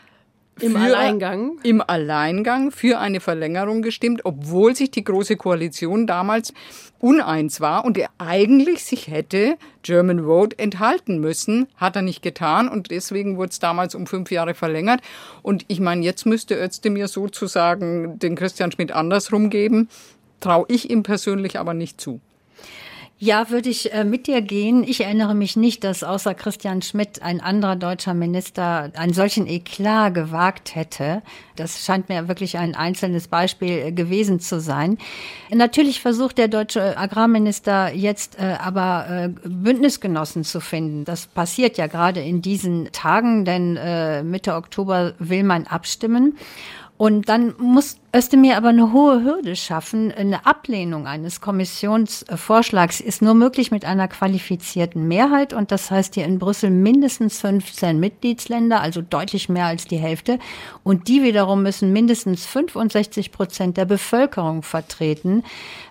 Im 0.60 0.72
für- 0.74 0.80
Alleingang. 0.80 1.60
im 1.63 1.82
Alleingang 1.86 2.72
für 2.72 3.00
eine 3.00 3.20
Verlängerung 3.20 3.82
gestimmt, 3.82 4.22
obwohl 4.24 4.76
sich 4.76 4.91
die 4.91 5.04
Große 5.04 5.36
Koalition 5.38 6.08
damals 6.08 6.54
uneins 7.00 7.62
war 7.62 7.86
und 7.86 7.98
er 7.98 8.10
eigentlich 8.17 8.84
sich 8.84 9.08
hätte 9.08 9.58
German 9.84 10.20
Road 10.20 10.58
enthalten 10.60 11.20
müssen. 11.20 11.67
Hat 11.76 11.96
er 11.96 12.02
nicht 12.02 12.22
getan 12.22 12.70
und 12.70 12.89
deswegen 12.91 13.38
wurde 13.38 13.52
es 13.52 13.60
damals 13.60 13.93
um 13.93 14.08
fünf 14.08 14.32
Jahre 14.32 14.56
verlängert. 14.56 15.02
Und 15.43 15.63
ich 15.67 15.80
meine, 15.80 16.04
jetzt 16.04 16.26
müsste 16.26 16.56
Özdemir 16.60 17.08
sozusagen 17.08 18.17
den 18.20 18.36
Christian 18.36 18.72
Schmidt 18.72 18.91
andersrum 18.91 19.50
geben. 19.50 19.89
Traue 20.39 20.65
ich 20.70 20.89
ihm 20.89 21.04
persönlich 21.04 21.60
aber 21.60 21.74
nicht 21.74 22.02
zu. 22.02 22.20
Ja, 23.19 23.49
würde 23.49 23.69
ich 23.69 23.91
äh, 23.93 24.03
mit 24.03 24.27
dir 24.27 24.41
gehen. 24.41 24.84
Ich 24.84 25.01
erinnere 25.01 25.34
mich 25.34 25.56
nicht, 25.56 25.84
dass 25.84 26.03
außer 26.03 26.36
Christian 26.36 26.84
Schmidt 26.84 27.23
ein 27.23 27.41
anderer 27.41 27.75
deutscher 27.75 28.13
Minister 28.13 28.91
einen 28.95 29.13
solchen 29.13 29.47
Eklat 29.47 30.13
gewagt 30.13 30.75
hätte. 30.75 31.23
Das 31.56 31.84
scheint 31.84 32.10
mir 32.10 32.27
wirklich 32.27 32.60
ein 32.60 32.75
einzelnes 32.75 33.27
Beispiel 33.27 33.88
äh, 33.88 33.91
gewesen 33.91 34.39
zu 34.39 34.60
sein. 34.62 34.99
Natürlich 35.49 35.99
versucht 35.99 36.38
der 36.38 36.47
deutsche 36.47 36.95
Agrarminister 36.95 37.91
jetzt 37.91 38.38
äh, 38.38 38.56
aber 38.60 39.32
Bündnisgenossen 39.43 40.43
zu 40.43 40.60
finden. 40.60 41.03
Das 41.03 41.25
passiert 41.25 41.80
ja 41.80 41.88
gerade 41.88 42.21
in 42.21 42.43
diesen 42.43 42.91
Tagen, 42.91 43.45
denn 43.45 44.30
Mitte 44.30 44.56
Oktober 44.56 45.13
will 45.17 45.43
man 45.43 45.65
abstimmen. 45.65 46.38
Und 46.97 47.29
dann 47.29 47.53
muss 47.60 47.97
Özdemir 48.15 48.57
aber 48.57 48.69
eine 48.69 48.91
hohe 48.91 49.23
Hürde 49.23 49.55
schaffen. 49.55 50.12
Eine 50.12 50.47
Ablehnung 50.47 51.05
eines 51.05 51.39
Kommissionsvorschlags 51.39 52.99
ist 52.99 53.21
nur 53.21 53.36
möglich 53.36 53.69
mit 53.69 53.86
einer 53.86 54.07
qualifizierten 54.07 55.07
Mehrheit. 55.07 55.53
Und 55.53 55.71
das 55.71 55.91
heißt 55.91 56.15
hier 56.15 56.25
in 56.25 56.39
Brüssel 56.39 56.71
mindestens 56.71 57.39
15 57.41 57.99
Mitgliedsländer, 57.99 58.81
also 58.81 59.03
deutlich 59.03 59.49
mehr 59.49 59.65
als 59.65 59.86
die 59.86 59.97
Hälfte. 59.97 60.39
Und 60.83 61.07
die 61.07 61.21
wiederum 61.21 61.62
müssen 61.62 61.93
mindestens 61.93 62.47
65 62.47 63.31
Prozent 63.31 63.77
der 63.77 63.86
Bevölkerung 63.86 64.63
vertreten. 64.63 65.43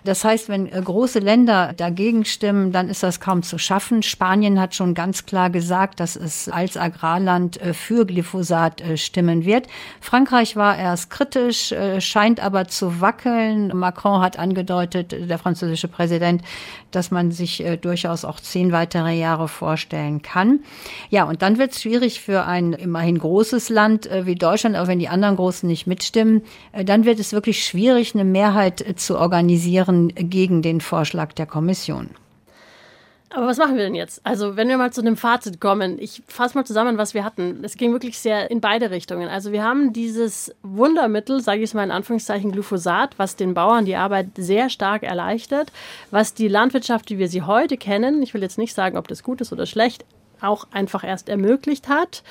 Das 0.03 0.25
heißt, 0.25 0.49
wenn 0.49 0.67
äh, 0.67 0.81
große 0.83 1.19
Länder 1.19 1.71
dagegen 1.77 2.25
stimmen, 2.25 2.73
dann 2.73 2.89
ist 2.89 3.03
das 3.03 3.21
kaum 3.21 3.43
zu 3.43 3.57
schaffen. 3.57 4.03
Spanien 4.03 4.59
hat 4.59 4.75
schon 4.75 4.93
ganz 4.93 5.25
klar 5.25 5.49
gesagt, 5.49 6.01
dass 6.01 6.17
es 6.17 6.49
als 6.49 6.75
Agrarland 6.75 7.61
äh, 7.61 7.73
für 7.73 8.05
Glyphosat 8.05 8.81
äh, 8.81 8.97
stimmen 8.97 9.45
wird. 9.45 9.67
Frankreich 10.01 10.57
war 10.57 10.77
erst 10.77 10.96
kritisch, 11.09 11.71
äh, 11.71 12.01
scheint 12.01 12.39
aber 12.39 12.67
zu 12.67 12.99
wackeln. 13.01 13.71
Macron 13.75 14.21
hat 14.21 14.37
angedeutet, 14.39 15.13
äh, 15.13 15.27
der 15.27 15.37
französische 15.37 15.87
Präsident, 15.87 16.41
dass 16.91 17.11
man 17.11 17.31
sich 17.31 17.63
äh, 17.63 17.77
durchaus 17.77 18.25
auch 18.25 18.39
zehn 18.39 18.71
weitere 18.71 19.13
Jahre 19.13 19.47
vorstellen 19.47 20.21
kann. 20.21 20.59
Ja, 21.09 21.23
und 21.25 21.41
dann 21.41 21.57
wird 21.57 21.71
es 21.71 21.81
schwierig 21.81 22.21
für 22.21 22.45
ein 22.45 22.73
immerhin 22.73 23.19
großes 23.19 23.69
Land 23.69 24.09
wie 24.23 24.35
Deutschland, 24.35 24.75
auch 24.75 24.87
wenn 24.87 24.99
die 24.99 25.09
anderen 25.09 25.35
Großen 25.35 25.67
nicht 25.67 25.87
mitstimmen, 25.87 26.41
dann 26.85 27.05
wird 27.05 27.19
es 27.19 27.33
wirklich 27.33 27.65
schwierig, 27.65 28.13
eine 28.13 28.23
Mehrheit 28.23 28.83
zu 28.97 29.17
organisieren 29.17 30.13
gegen 30.15 30.61
den 30.61 30.81
Vorschlag 30.81 31.33
der 31.33 31.45
Kommission. 31.45 32.09
Aber 33.29 33.47
was 33.47 33.57
machen 33.57 33.75
wir 33.75 33.83
denn 33.83 33.95
jetzt? 33.95 34.21
Also, 34.25 34.55
wenn 34.55 34.69
wir 34.69 34.77
mal 34.77 34.93
zu 34.93 35.01
einem 35.01 35.17
Fazit 35.17 35.59
kommen, 35.59 35.99
ich 35.99 36.23
fasse 36.27 36.57
mal 36.57 36.65
zusammen, 36.65 36.97
was 36.97 37.13
wir 37.13 37.25
hatten. 37.25 37.59
Es 37.63 37.75
ging 37.75 37.91
wirklich 37.91 38.19
sehr 38.19 38.49
in 38.49 38.61
beide 38.61 38.89
Richtungen. 38.89 39.27
Also, 39.27 39.51
wir 39.51 39.63
haben 39.63 39.91
dieses 39.91 40.55
Wundermittel, 40.63 41.41
sage 41.41 41.59
ich 41.59 41.65
es 41.65 41.73
mal 41.73 41.83
in 41.83 41.91
Anführungszeichen, 41.91 42.53
Glyphosat, 42.53 43.19
was 43.19 43.35
den 43.35 43.53
Bauern 43.53 43.83
die 43.83 43.97
Arbeit 43.97 44.29
sehr 44.37 44.69
stark 44.69 45.03
erleichtert, 45.03 45.73
was 46.09 46.33
die 46.33 46.47
Landwirtschaft, 46.47 47.09
wie 47.09 47.17
wir 47.17 47.27
sie 47.27 47.41
heute 47.41 47.75
kennen, 47.75 48.23
ich 48.23 48.33
will 48.33 48.41
jetzt 48.41 48.57
nicht 48.57 48.73
sagen, 48.73 48.97
ob 48.97 49.09
das 49.09 49.23
gut 49.23 49.41
ist 49.41 49.51
oder 49.51 49.65
schlecht, 49.65 50.05
auch 50.39 50.67
einfach 50.71 51.03
erst 51.03 51.29
ermöglicht 51.29 51.89
hat. 51.89 52.23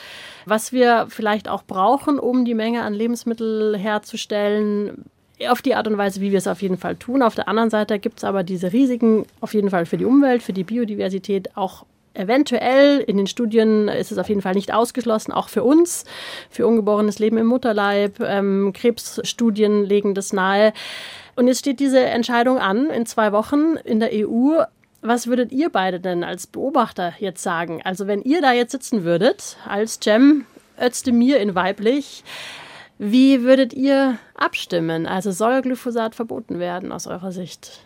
Was 0.46 0.72
wir 0.72 1.06
vielleicht 1.11 1.48
auch 1.48 1.64
brauchen, 1.64 2.18
um 2.18 2.44
die 2.44 2.54
Menge 2.54 2.82
an 2.82 2.94
Lebensmittel 2.94 3.76
herzustellen, 3.76 5.04
auf 5.49 5.62
die 5.62 5.75
Art 5.75 5.87
und 5.87 5.99
Weise, 5.99 6.20
wie 6.20 6.33
wir 6.33 6.38
es 6.38 6.49
auf 6.49 6.62
jeden 6.62 6.79
Fall 6.79 6.96
tun. 6.96 7.22
Auf 7.22 7.35
der 7.35 7.49
anderen 7.49 7.70
Seite 7.70 7.99
gibt 7.99 8.18
es 8.18 8.25
aber 8.25 8.42
diese 8.42 8.72
Risiken 8.72 9.27
auf 9.40 9.55
jeden 9.55 9.70
Fall 9.70 9.87
für 9.87 9.99
die 9.99 10.05
Umwelt, 10.05 10.42
für 10.42 10.53
die 10.53 10.64
Biodiversität, 10.64 11.57
auch 11.57 11.85
eventuell 12.16 13.01
in 13.01 13.16
den 13.16 13.27
Studien 13.27 13.88
ist 13.88 14.11
es 14.11 14.18
auf 14.18 14.29
jeden 14.29 14.42
Fall 14.42 14.55
nicht 14.55 14.72
ausgeschlossen, 14.72 15.33
auch 15.33 15.49
für 15.49 15.62
uns, 15.62 16.05
für 16.51 16.66
ungeborenes 16.66 17.18
Leben 17.18 17.37
im 17.37 17.46
Mutterleib. 17.46 18.20
Ähm, 18.20 18.72
Krebsstudien 18.75 19.85
legen 19.85 20.14
das 20.14 20.33
nahe. 20.33 20.72
Und 21.35 21.49
jetzt 21.49 21.61
steht 21.61 21.81
diese 21.81 22.01
Entscheidung 22.01 22.59
an 22.59 22.90
in 22.90 23.07
zwei 23.07 23.33
Wochen 23.33 23.77
in 23.85 24.01
der 24.01 24.11
EU. 24.12 24.62
Was 25.03 25.27
würdet 25.27 25.53
ihr 25.53 25.68
beide 25.68 26.01
denn 26.01 26.25
als 26.25 26.46
Beobachter 26.46 27.12
jetzt 27.18 27.42
sagen? 27.42 27.81
Also 27.85 28.07
wenn 28.07 28.22
ihr 28.22 28.40
da 28.40 28.53
jetzt 28.53 28.72
sitzen 28.72 29.05
würdet, 29.05 29.59
als 29.68 30.01
Cem 30.03 30.46
Özdemir 30.81 31.38
in 31.38 31.55
weiblich, 31.55 32.25
wie 32.98 33.42
würdet 33.42 33.74
ihr 33.74 34.18
abstimmen? 34.35 35.06
Also 35.06 35.30
soll 35.30 35.62
Glyphosat 35.62 36.14
verboten 36.14 36.59
werden 36.59 36.92
aus 36.92 37.06
eurer 37.06 37.32
Sicht? 37.32 37.80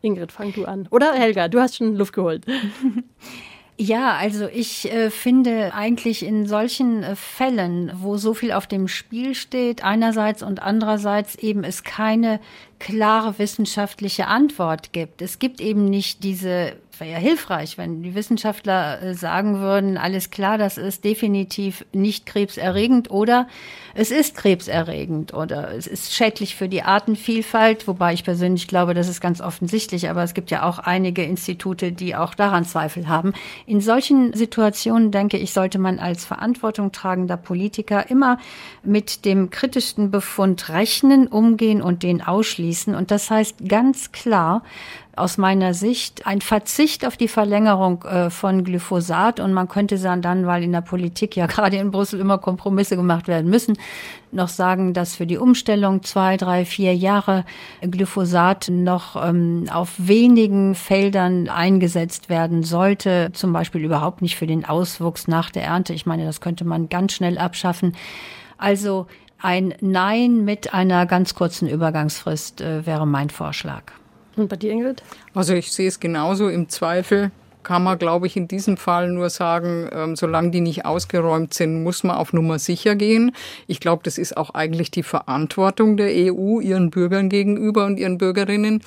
Ingrid, 0.00 0.32
fang 0.32 0.52
du 0.52 0.64
an. 0.64 0.86
Oder 0.90 1.12
Helga, 1.12 1.48
du 1.48 1.60
hast 1.60 1.76
schon 1.76 1.96
Luft 1.96 2.12
geholt. 2.12 2.44
Ja, 3.76 4.14
also 4.14 4.46
ich 4.46 4.92
äh, 4.92 5.10
finde 5.10 5.74
eigentlich 5.74 6.24
in 6.24 6.46
solchen 6.46 7.02
äh, 7.02 7.16
Fällen, 7.16 7.90
wo 7.96 8.16
so 8.16 8.32
viel 8.32 8.52
auf 8.52 8.68
dem 8.68 8.86
Spiel 8.86 9.34
steht, 9.34 9.82
einerseits 9.82 10.44
und 10.44 10.62
andererseits 10.62 11.34
eben 11.34 11.64
es 11.64 11.82
keine 11.82 12.38
klare 12.84 13.38
wissenschaftliche 13.38 14.26
Antwort 14.26 14.92
gibt. 14.92 15.22
Es 15.22 15.38
gibt 15.38 15.62
eben 15.62 15.86
nicht 15.86 16.22
diese, 16.22 16.74
wäre 16.98 17.12
ja 17.12 17.16
hilfreich, 17.16 17.78
wenn 17.78 18.02
die 18.02 18.14
Wissenschaftler 18.14 19.02
äh, 19.02 19.14
sagen 19.14 19.58
würden, 19.60 19.96
alles 19.96 20.28
klar, 20.28 20.58
das 20.58 20.76
ist 20.76 21.02
definitiv 21.02 21.86
nicht 21.94 22.26
krebserregend 22.26 23.10
oder 23.10 23.48
es 23.94 24.10
ist 24.10 24.36
krebserregend 24.36 25.32
oder 25.32 25.72
es 25.72 25.86
ist 25.86 26.12
schädlich 26.12 26.56
für 26.56 26.68
die 26.68 26.82
Artenvielfalt, 26.82 27.88
wobei 27.88 28.12
ich 28.12 28.22
persönlich 28.22 28.68
glaube, 28.68 28.92
das 28.92 29.08
ist 29.08 29.22
ganz 29.22 29.40
offensichtlich, 29.40 30.10
aber 30.10 30.22
es 30.22 30.34
gibt 30.34 30.50
ja 30.50 30.64
auch 30.64 30.78
einige 30.78 31.22
Institute, 31.22 31.90
die 31.90 32.14
auch 32.14 32.34
daran 32.34 32.66
Zweifel 32.66 33.08
haben. 33.08 33.32
In 33.64 33.80
solchen 33.80 34.34
Situationen, 34.34 35.10
denke 35.10 35.38
ich, 35.38 35.54
sollte 35.54 35.78
man 35.78 35.98
als 35.98 36.26
verantwortung 36.26 36.92
tragender 36.92 37.38
Politiker 37.38 38.10
immer 38.10 38.38
mit 38.82 39.24
dem 39.24 39.48
kritischsten 39.48 40.10
Befund 40.10 40.68
rechnen, 40.68 41.28
umgehen 41.28 41.80
und 41.80 42.02
den 42.02 42.20
ausschließen. 42.20 42.73
Und 42.94 43.10
das 43.10 43.30
heißt 43.30 43.68
ganz 43.68 44.12
klar, 44.12 44.62
aus 45.16 45.38
meiner 45.38 45.74
Sicht 45.74 46.26
ein 46.26 46.40
Verzicht 46.40 47.06
auf 47.06 47.16
die 47.16 47.28
Verlängerung 47.28 48.02
äh, 48.02 48.30
von 48.30 48.64
Glyphosat 48.64 49.38
und 49.38 49.52
man 49.52 49.68
könnte 49.68 49.96
sagen 49.96 50.22
dann, 50.22 50.46
weil 50.46 50.64
in 50.64 50.72
der 50.72 50.80
Politik 50.80 51.36
ja 51.36 51.46
gerade 51.48 51.76
in 51.76 51.90
Brüssel 51.90 52.20
immer 52.20 52.38
Kompromisse 52.38 52.96
gemacht 52.96 53.28
werden 53.28 53.48
müssen, 53.48 53.78
noch 54.32 54.48
sagen, 54.48 54.92
dass 54.92 55.14
für 55.14 55.26
die 55.26 55.38
Umstellung 55.38 56.02
zwei, 56.02 56.36
drei, 56.36 56.64
vier 56.64 56.94
Jahre 56.94 57.44
Glyphosat 57.80 58.68
noch 58.70 59.14
ähm, 59.24 59.66
auf 59.72 59.92
wenigen 59.98 60.74
Feldern 60.74 61.48
eingesetzt 61.48 62.28
werden 62.28 62.64
sollte, 62.64 63.30
zum 63.32 63.52
Beispiel 63.52 63.84
überhaupt 63.84 64.20
nicht 64.20 64.36
für 64.36 64.48
den 64.48 64.64
Auswuchs 64.64 65.28
nach 65.28 65.50
der 65.50 65.62
Ernte. 65.64 65.92
Ich 65.92 66.06
meine, 66.06 66.24
das 66.24 66.40
könnte 66.40 66.64
man 66.64 66.88
ganz 66.88 67.12
schnell 67.12 67.38
abschaffen. 67.38 67.92
Also 68.58 69.06
ein 69.44 69.74
Nein 69.80 70.44
mit 70.44 70.72
einer 70.72 71.04
ganz 71.04 71.34
kurzen 71.34 71.68
Übergangsfrist 71.68 72.62
äh, 72.62 72.86
wäre 72.86 73.06
mein 73.06 73.28
Vorschlag. 73.28 73.82
Und 74.36 74.48
bei 74.48 74.56
dir, 74.56 74.72
Ingrid? 74.72 75.02
Also 75.34 75.52
ich 75.52 75.70
sehe 75.70 75.86
es 75.86 76.00
genauso. 76.00 76.48
Im 76.48 76.70
Zweifel 76.70 77.30
kann 77.62 77.82
man, 77.82 77.98
glaube 77.98 78.26
ich, 78.26 78.36
in 78.36 78.48
diesem 78.48 78.76
Fall 78.76 79.10
nur 79.10 79.28
sagen, 79.30 79.88
ähm, 79.92 80.16
solange 80.16 80.50
die 80.50 80.60
nicht 80.60 80.86
ausgeräumt 80.86 81.52
sind, 81.52 81.82
muss 81.82 82.04
man 82.04 82.16
auf 82.16 82.32
Nummer 82.32 82.58
sicher 82.58 82.94
gehen. 82.94 83.32
Ich 83.66 83.80
glaube, 83.80 84.02
das 84.02 84.16
ist 84.16 84.36
auch 84.36 84.50
eigentlich 84.50 84.90
die 84.90 85.02
Verantwortung 85.02 85.96
der 85.98 86.08
EU 86.10 86.60
ihren 86.60 86.90
Bürgern 86.90 87.28
gegenüber 87.28 87.84
und 87.84 87.98
ihren 87.98 88.18
Bürgerinnen. 88.18 88.82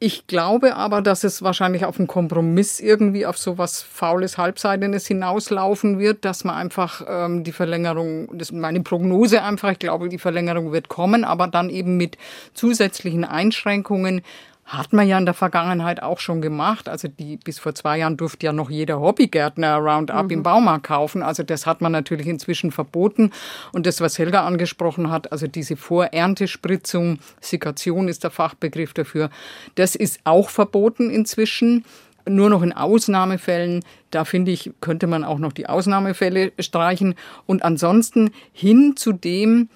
Ich 0.00 0.28
glaube 0.28 0.76
aber, 0.76 1.02
dass 1.02 1.24
es 1.24 1.42
wahrscheinlich 1.42 1.84
auf 1.84 1.98
einen 1.98 2.06
Kompromiss 2.06 2.78
irgendwie 2.78 3.26
auf 3.26 3.36
so 3.36 3.58
was 3.58 3.82
Faules, 3.82 4.38
Halbseidenes 4.38 5.08
hinauslaufen 5.08 5.98
wird, 5.98 6.24
dass 6.24 6.44
man 6.44 6.54
einfach 6.54 7.04
ähm, 7.08 7.42
die 7.42 7.50
Verlängerung, 7.50 8.28
das 8.38 8.50
ist 8.50 8.56
meine 8.56 8.80
Prognose 8.80 9.42
einfach, 9.42 9.72
ich 9.72 9.80
glaube, 9.80 10.08
die 10.08 10.18
Verlängerung 10.18 10.70
wird 10.70 10.88
kommen, 10.88 11.24
aber 11.24 11.48
dann 11.48 11.68
eben 11.68 11.96
mit 11.96 12.16
zusätzlichen 12.54 13.24
Einschränkungen, 13.24 14.22
hat 14.68 14.92
man 14.92 15.08
ja 15.08 15.16
in 15.16 15.24
der 15.24 15.34
Vergangenheit 15.34 16.02
auch 16.02 16.18
schon 16.18 16.42
gemacht. 16.42 16.90
Also 16.90 17.08
die 17.08 17.38
bis 17.38 17.58
vor 17.58 17.74
zwei 17.74 17.98
Jahren 17.98 18.18
durfte 18.18 18.44
ja 18.44 18.52
noch 18.52 18.68
jeder 18.68 19.00
Hobbygärtner 19.00 19.76
Roundup 19.78 20.24
mhm. 20.24 20.30
im 20.30 20.42
Baumarkt 20.42 20.84
kaufen. 20.84 21.22
Also 21.22 21.42
das 21.42 21.64
hat 21.64 21.80
man 21.80 21.90
natürlich 21.90 22.26
inzwischen 22.26 22.70
verboten. 22.70 23.32
Und 23.72 23.86
das, 23.86 24.02
was 24.02 24.18
Helga 24.18 24.46
angesprochen 24.46 25.10
hat, 25.10 25.32
also 25.32 25.46
diese 25.46 25.76
Vorerntespritzung, 25.76 27.18
Sikation 27.40 28.08
ist 28.08 28.24
der 28.24 28.30
Fachbegriff 28.30 28.92
dafür, 28.92 29.30
das 29.74 29.94
ist 29.94 30.20
auch 30.24 30.50
verboten 30.50 31.10
inzwischen. 31.10 31.84
nur 32.28 32.50
noch 32.50 32.60
in 32.60 32.74
Ausnahmefällen. 32.74 33.82
Da 34.10 34.26
finde 34.26 34.50
ich, 34.50 34.70
könnte 34.82 35.06
man 35.06 35.24
auch 35.24 35.38
noch 35.38 35.54
die 35.54 35.66
Ausnahmefälle 35.66 36.52
streichen. 36.58 37.14
Und 37.46 37.62
ansonsten 37.64 38.32
hin 38.52 38.96
zu 38.96 39.12
dem, 39.12 39.70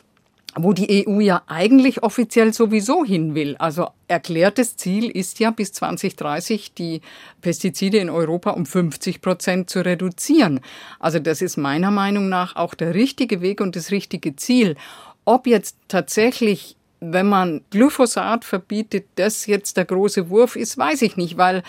wo 0.55 0.73
die 0.73 1.07
EU 1.07 1.21
ja 1.21 1.43
eigentlich 1.47 2.03
offiziell 2.03 2.53
sowieso 2.53 3.05
hin 3.05 3.35
will. 3.35 3.57
Also 3.59 3.89
erklärtes 4.09 4.77
Ziel 4.77 5.11
ist 5.11 5.39
ja 5.39 5.51
bis 5.51 5.73
2030 5.73 6.75
die 6.75 7.01
Pestizide 7.41 7.99
in 7.99 8.11
Europa 8.11 8.51
um 8.51 8.67
50 8.67 9.23
Prozent 9.23 9.71
zu 9.71 9.85
reduzieren. 9.85 10.61
Also 10.99 11.19
das 11.19 11.41
ist 11.41 11.57
meiner 11.57 11.91
Meinung 11.91 12.29
nach 12.29 12.57
auch 12.57 12.75
der 12.75 12.95
richtige 12.95 13.41
Weg 13.41 13.61
und 13.61 13.77
das 13.77 13.91
richtige 13.91 14.37
Ziel. 14.37 14.77
Ob 15.25 15.47
jetzt 15.47 15.77
tatsächlich 15.89 16.77
wenn 17.03 17.27
man 17.27 17.63
Glyphosat 17.71 18.45
verbietet, 18.45 19.07
das 19.17 19.47
jetzt 19.47 19.77
der 19.77 19.85
große 19.85 20.31
Wurf 20.31 20.55
ist, 20.55 20.79
weiß 20.79 21.03
ich 21.03 21.17
nicht, 21.17 21.37
weil 21.37 21.65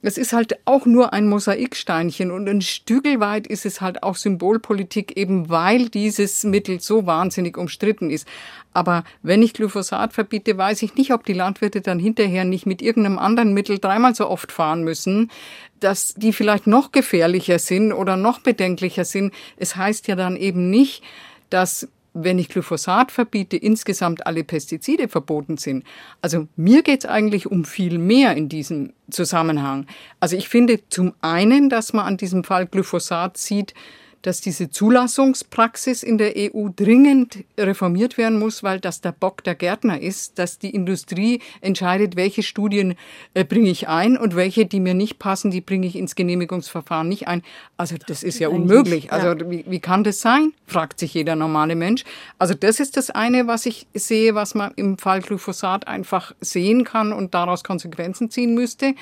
es 0.00 0.16
ist 0.16 0.32
halt 0.32 0.58
auch 0.64 0.86
nur 0.86 1.12
ein 1.12 1.28
Mosaiksteinchen 1.28 2.30
und 2.30 2.48
ein 2.48 2.60
Stügel 2.60 3.18
weit 3.18 3.48
ist 3.48 3.66
es 3.66 3.80
halt 3.80 4.04
auch 4.04 4.14
Symbolpolitik, 4.14 5.16
eben 5.16 5.48
weil 5.48 5.88
dieses 5.88 6.44
Mittel 6.44 6.80
so 6.80 7.06
wahnsinnig 7.06 7.56
umstritten 7.58 8.10
ist. 8.10 8.26
Aber 8.72 9.02
wenn 9.22 9.42
ich 9.42 9.54
Glyphosat 9.54 10.12
verbiete, 10.12 10.56
weiß 10.56 10.82
ich 10.82 10.94
nicht, 10.94 11.12
ob 11.12 11.24
die 11.24 11.32
Landwirte 11.32 11.80
dann 11.80 11.98
hinterher 11.98 12.44
nicht 12.44 12.64
mit 12.64 12.80
irgendeinem 12.80 13.18
anderen 13.18 13.54
Mittel 13.54 13.80
dreimal 13.80 14.14
so 14.14 14.28
oft 14.28 14.52
fahren 14.52 14.84
müssen, 14.84 15.32
dass 15.80 16.14
die 16.14 16.32
vielleicht 16.32 16.68
noch 16.68 16.92
gefährlicher 16.92 17.58
sind 17.58 17.92
oder 17.92 18.16
noch 18.16 18.38
bedenklicher 18.38 19.04
sind. 19.04 19.34
Es 19.56 19.74
heißt 19.74 20.06
ja 20.06 20.14
dann 20.14 20.36
eben 20.36 20.70
nicht, 20.70 21.02
dass 21.50 21.88
wenn 22.24 22.38
ich 22.38 22.48
Glyphosat 22.48 23.12
verbiete, 23.12 23.56
insgesamt 23.56 24.26
alle 24.26 24.44
Pestizide 24.44 25.08
verboten 25.08 25.56
sind. 25.56 25.84
Also 26.22 26.48
mir 26.56 26.82
geht 26.82 27.04
es 27.04 27.10
eigentlich 27.10 27.46
um 27.46 27.64
viel 27.64 27.98
mehr 27.98 28.36
in 28.36 28.48
diesem 28.48 28.92
Zusammenhang. 29.10 29.86
Also 30.20 30.36
ich 30.36 30.48
finde 30.48 30.80
zum 30.88 31.14
einen, 31.20 31.68
dass 31.68 31.92
man 31.92 32.06
an 32.06 32.16
diesem 32.16 32.44
Fall 32.44 32.66
Glyphosat 32.66 33.36
sieht, 33.36 33.74
dass 34.22 34.40
diese 34.40 34.70
Zulassungspraxis 34.70 36.02
in 36.02 36.18
der 36.18 36.34
EU 36.36 36.68
dringend 36.74 37.44
reformiert 37.58 38.18
werden 38.18 38.38
muss, 38.38 38.62
weil 38.62 38.80
das 38.80 39.00
der 39.00 39.12
Bock 39.12 39.44
der 39.44 39.54
Gärtner 39.54 40.00
ist, 40.00 40.38
dass 40.38 40.58
die 40.58 40.70
Industrie 40.70 41.40
entscheidet, 41.60 42.16
welche 42.16 42.42
Studien 42.42 42.94
äh, 43.34 43.44
bringe 43.44 43.70
ich 43.70 43.88
ein 43.88 44.16
und 44.16 44.36
welche, 44.36 44.66
die 44.66 44.80
mir 44.80 44.94
nicht 44.94 45.18
passen, 45.18 45.50
die 45.50 45.60
bringe 45.60 45.86
ich 45.86 45.96
ins 45.96 46.14
Genehmigungsverfahren 46.14 47.08
nicht 47.08 47.28
ein. 47.28 47.42
Also 47.76 47.96
das, 48.06 48.22
ist 48.22 48.38
ja 48.38 48.48
unmöglich. 48.48 49.12
Also 49.12 49.34
wie, 49.50 49.64
wie 49.68 49.80
kann 49.80 50.04
das 50.04 50.20
sein? 50.20 50.52
fragt 50.66 50.98
sich 51.00 51.14
jeder 51.14 51.36
normale 51.36 51.76
Mensch. 51.76 52.04
Also 52.38 52.54
das 52.54 52.80
ist 52.80 52.96
das 52.96 53.10
eine, 53.10 53.46
was 53.46 53.66
ich 53.66 53.86
sehe, 53.94 54.34
was 54.34 54.54
man 54.54 54.72
im 54.76 54.98
Fall 54.98 55.20
Glyphosat 55.22 55.88
einfach 55.88 56.34
sehen 56.40 56.84
kann 56.84 57.12
und 57.12 57.34
daraus 57.34 57.64
Konsequenzen 57.64 58.30
ziehen 58.30 58.54
müsste. 58.54 58.94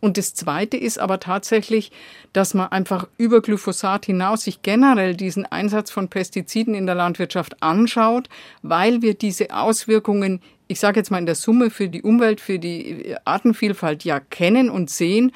Und 0.00 0.18
das 0.18 0.34
Zweite 0.34 0.76
ist 0.76 0.98
aber 0.98 1.20
tatsächlich, 1.20 1.90
dass 2.32 2.54
man 2.54 2.68
einfach 2.68 3.08
über 3.16 3.40
Glyphosat 3.40 4.06
hinaus 4.06 4.44
sich 4.44 4.62
generell 4.62 5.16
diesen 5.16 5.46
Einsatz 5.46 5.90
von 5.90 6.08
Pestiziden 6.08 6.74
in 6.74 6.86
der 6.86 6.94
Landwirtschaft 6.94 7.62
anschaut, 7.62 8.28
weil 8.62 9.02
wir 9.02 9.14
diese 9.14 9.50
Auswirkungen, 9.50 10.40
ich 10.68 10.80
sage 10.80 11.00
jetzt 11.00 11.10
mal 11.10 11.18
in 11.18 11.26
der 11.26 11.34
Summe 11.34 11.70
für 11.70 11.88
die 11.88 12.02
Umwelt, 12.02 12.40
für 12.40 12.58
die 12.58 13.16
Artenvielfalt 13.24 14.04
ja 14.04 14.20
kennen 14.20 14.68
und 14.68 14.90
sehen 14.90 15.32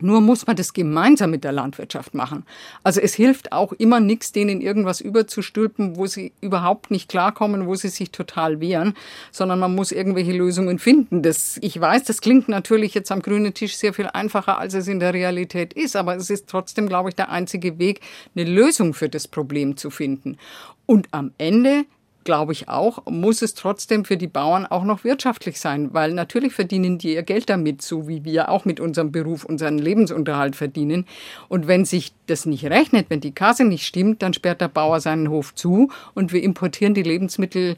nur 0.00 0.20
muss 0.20 0.46
man 0.46 0.56
das 0.56 0.72
gemeinsam 0.72 1.30
mit 1.30 1.44
der 1.44 1.52
Landwirtschaft 1.52 2.14
machen. 2.14 2.44
Also 2.82 3.00
es 3.00 3.14
hilft 3.14 3.52
auch 3.52 3.72
immer 3.72 4.00
nichts, 4.00 4.32
denen 4.32 4.60
irgendwas 4.60 5.00
überzustülpen, 5.00 5.96
wo 5.96 6.06
sie 6.06 6.32
überhaupt 6.40 6.90
nicht 6.90 7.08
klarkommen, 7.08 7.66
wo 7.66 7.74
sie 7.74 7.88
sich 7.88 8.10
total 8.10 8.60
wehren, 8.60 8.94
sondern 9.30 9.60
man 9.60 9.74
muss 9.74 9.92
irgendwelche 9.92 10.32
Lösungen 10.32 10.78
finden. 10.78 11.22
Das, 11.22 11.58
ich 11.60 11.80
weiß, 11.80 12.04
das 12.04 12.20
klingt 12.20 12.48
natürlich 12.48 12.94
jetzt 12.94 13.12
am 13.12 13.22
grünen 13.22 13.54
Tisch 13.54 13.76
sehr 13.76 13.94
viel 13.94 14.08
einfacher, 14.12 14.58
als 14.58 14.74
es 14.74 14.88
in 14.88 14.98
der 14.98 15.14
Realität 15.14 15.72
ist, 15.72 15.94
aber 15.94 16.16
es 16.16 16.28
ist 16.28 16.48
trotzdem, 16.48 16.88
glaube 16.88 17.10
ich, 17.10 17.14
der 17.14 17.30
einzige 17.30 17.78
Weg, 17.78 18.00
eine 18.34 18.50
Lösung 18.50 18.94
für 18.94 19.08
das 19.08 19.28
Problem 19.28 19.76
zu 19.76 19.90
finden. 19.90 20.38
Und 20.86 21.08
am 21.12 21.32
Ende 21.38 21.84
glaube 22.24 22.52
ich 22.52 22.68
auch, 22.68 23.04
muss 23.06 23.42
es 23.42 23.54
trotzdem 23.54 24.04
für 24.04 24.16
die 24.16 24.26
Bauern 24.26 24.66
auch 24.66 24.84
noch 24.84 25.04
wirtschaftlich 25.04 25.60
sein, 25.60 25.92
weil 25.92 26.12
natürlich 26.12 26.52
verdienen 26.52 26.98
die 26.98 27.14
ihr 27.14 27.22
Geld 27.22 27.48
damit, 27.48 27.82
so 27.82 28.08
wie 28.08 28.24
wir 28.24 28.48
auch 28.48 28.64
mit 28.64 28.80
unserem 28.80 29.12
Beruf 29.12 29.44
unseren 29.44 29.78
Lebensunterhalt 29.78 30.56
verdienen. 30.56 31.06
Und 31.48 31.66
wenn 31.66 31.84
sich 31.84 32.12
das 32.26 32.46
nicht 32.46 32.64
rechnet, 32.64 33.06
wenn 33.10 33.20
die 33.20 33.32
Kasse 33.32 33.64
nicht 33.64 33.86
stimmt, 33.86 34.22
dann 34.22 34.34
sperrt 34.34 34.60
der 34.60 34.68
Bauer 34.68 35.00
seinen 35.00 35.28
Hof 35.28 35.54
zu 35.54 35.90
und 36.14 36.32
wir 36.32 36.42
importieren 36.42 36.94
die 36.94 37.02
Lebensmittel 37.02 37.76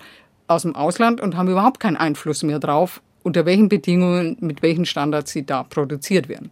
aus 0.49 0.63
dem 0.63 0.77
Ausland 0.77 1.21
und 1.21 1.37
haben 1.37 1.51
überhaupt 1.51 1.81
keinen 1.81 1.97
Einfluss 1.97 2.43
mehr 2.43 2.59
drauf, 2.59 3.03
unter 3.23 3.45
welchen 3.45 3.69
Bedingungen, 3.69 4.37
mit 4.41 4.63
welchen 4.63 4.87
Standards 4.87 5.33
sie 5.33 5.45
da 5.45 5.65
produziert 5.65 6.29
werden. 6.29 6.51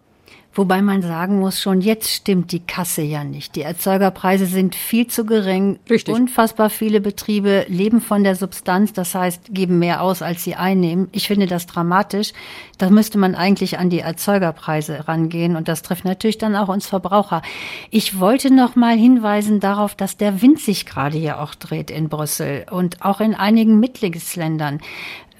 Wobei 0.57 0.83
man 0.83 1.03
sagen 1.03 1.41
muss, 1.41 1.61
schon 1.61 1.81
jetzt 1.81 2.09
stimmt 2.11 2.53
die 2.53 2.61
Kasse 2.61 3.03
ja 3.03 3.25
nicht. 3.25 3.57
Die 3.57 3.63
Erzeugerpreise 3.63 4.47
sind 4.47 4.77
viel 4.77 5.09
zu 5.09 5.27
gering. 5.27 5.81
Richtig. 5.91 6.15
Unfassbar 6.15 6.71
viele 6.71 7.01
Betriebe 7.01 7.67
leben 7.69 8.01
von 8.01 8.23
der 8.23 8.37
Substanz, 8.37 8.93
das 8.93 9.17
heißt, 9.17 9.53
geben 9.53 9.81
mehr 9.81 10.01
aus, 10.01 10.23
als 10.23 10.45
sie 10.45 10.55
einnehmen. 10.55 11.09
Ich 11.11 11.27
finde 11.27 11.47
das 11.47 11.67
dramatisch. 11.67 12.33
Da 12.79 12.89
müsste 12.91 13.19
man 13.19 13.35
eigentlich 13.35 13.79
an 13.79 13.91
die 13.91 13.99
Erzeugerpreise 13.99 15.09
rangehen 15.09 15.57
und 15.57 15.67
das 15.67 15.83
trifft 15.83 16.05
natürlich 16.05 16.39
dann 16.39 16.55
auch 16.55 16.69
uns 16.69 16.87
Verbraucher. 16.87 17.43
Ich 17.91 18.21
wollte 18.21 18.55
noch 18.55 18.77
mal 18.77 18.97
hinweisen 18.97 19.59
darauf, 19.59 19.97
dass 19.97 20.17
der 20.17 20.41
Wind 20.41 20.61
sich 20.61 20.87
gerade 20.87 21.19
hier 21.19 21.41
auch 21.41 21.57
dreht 21.57 21.91
in 21.91 22.09
Brüssel 22.09 22.67
und 22.71 23.05
auch 23.05 23.21
in 23.21 23.35
einigen 23.35 23.81
Mitgliedsländern 23.81 24.81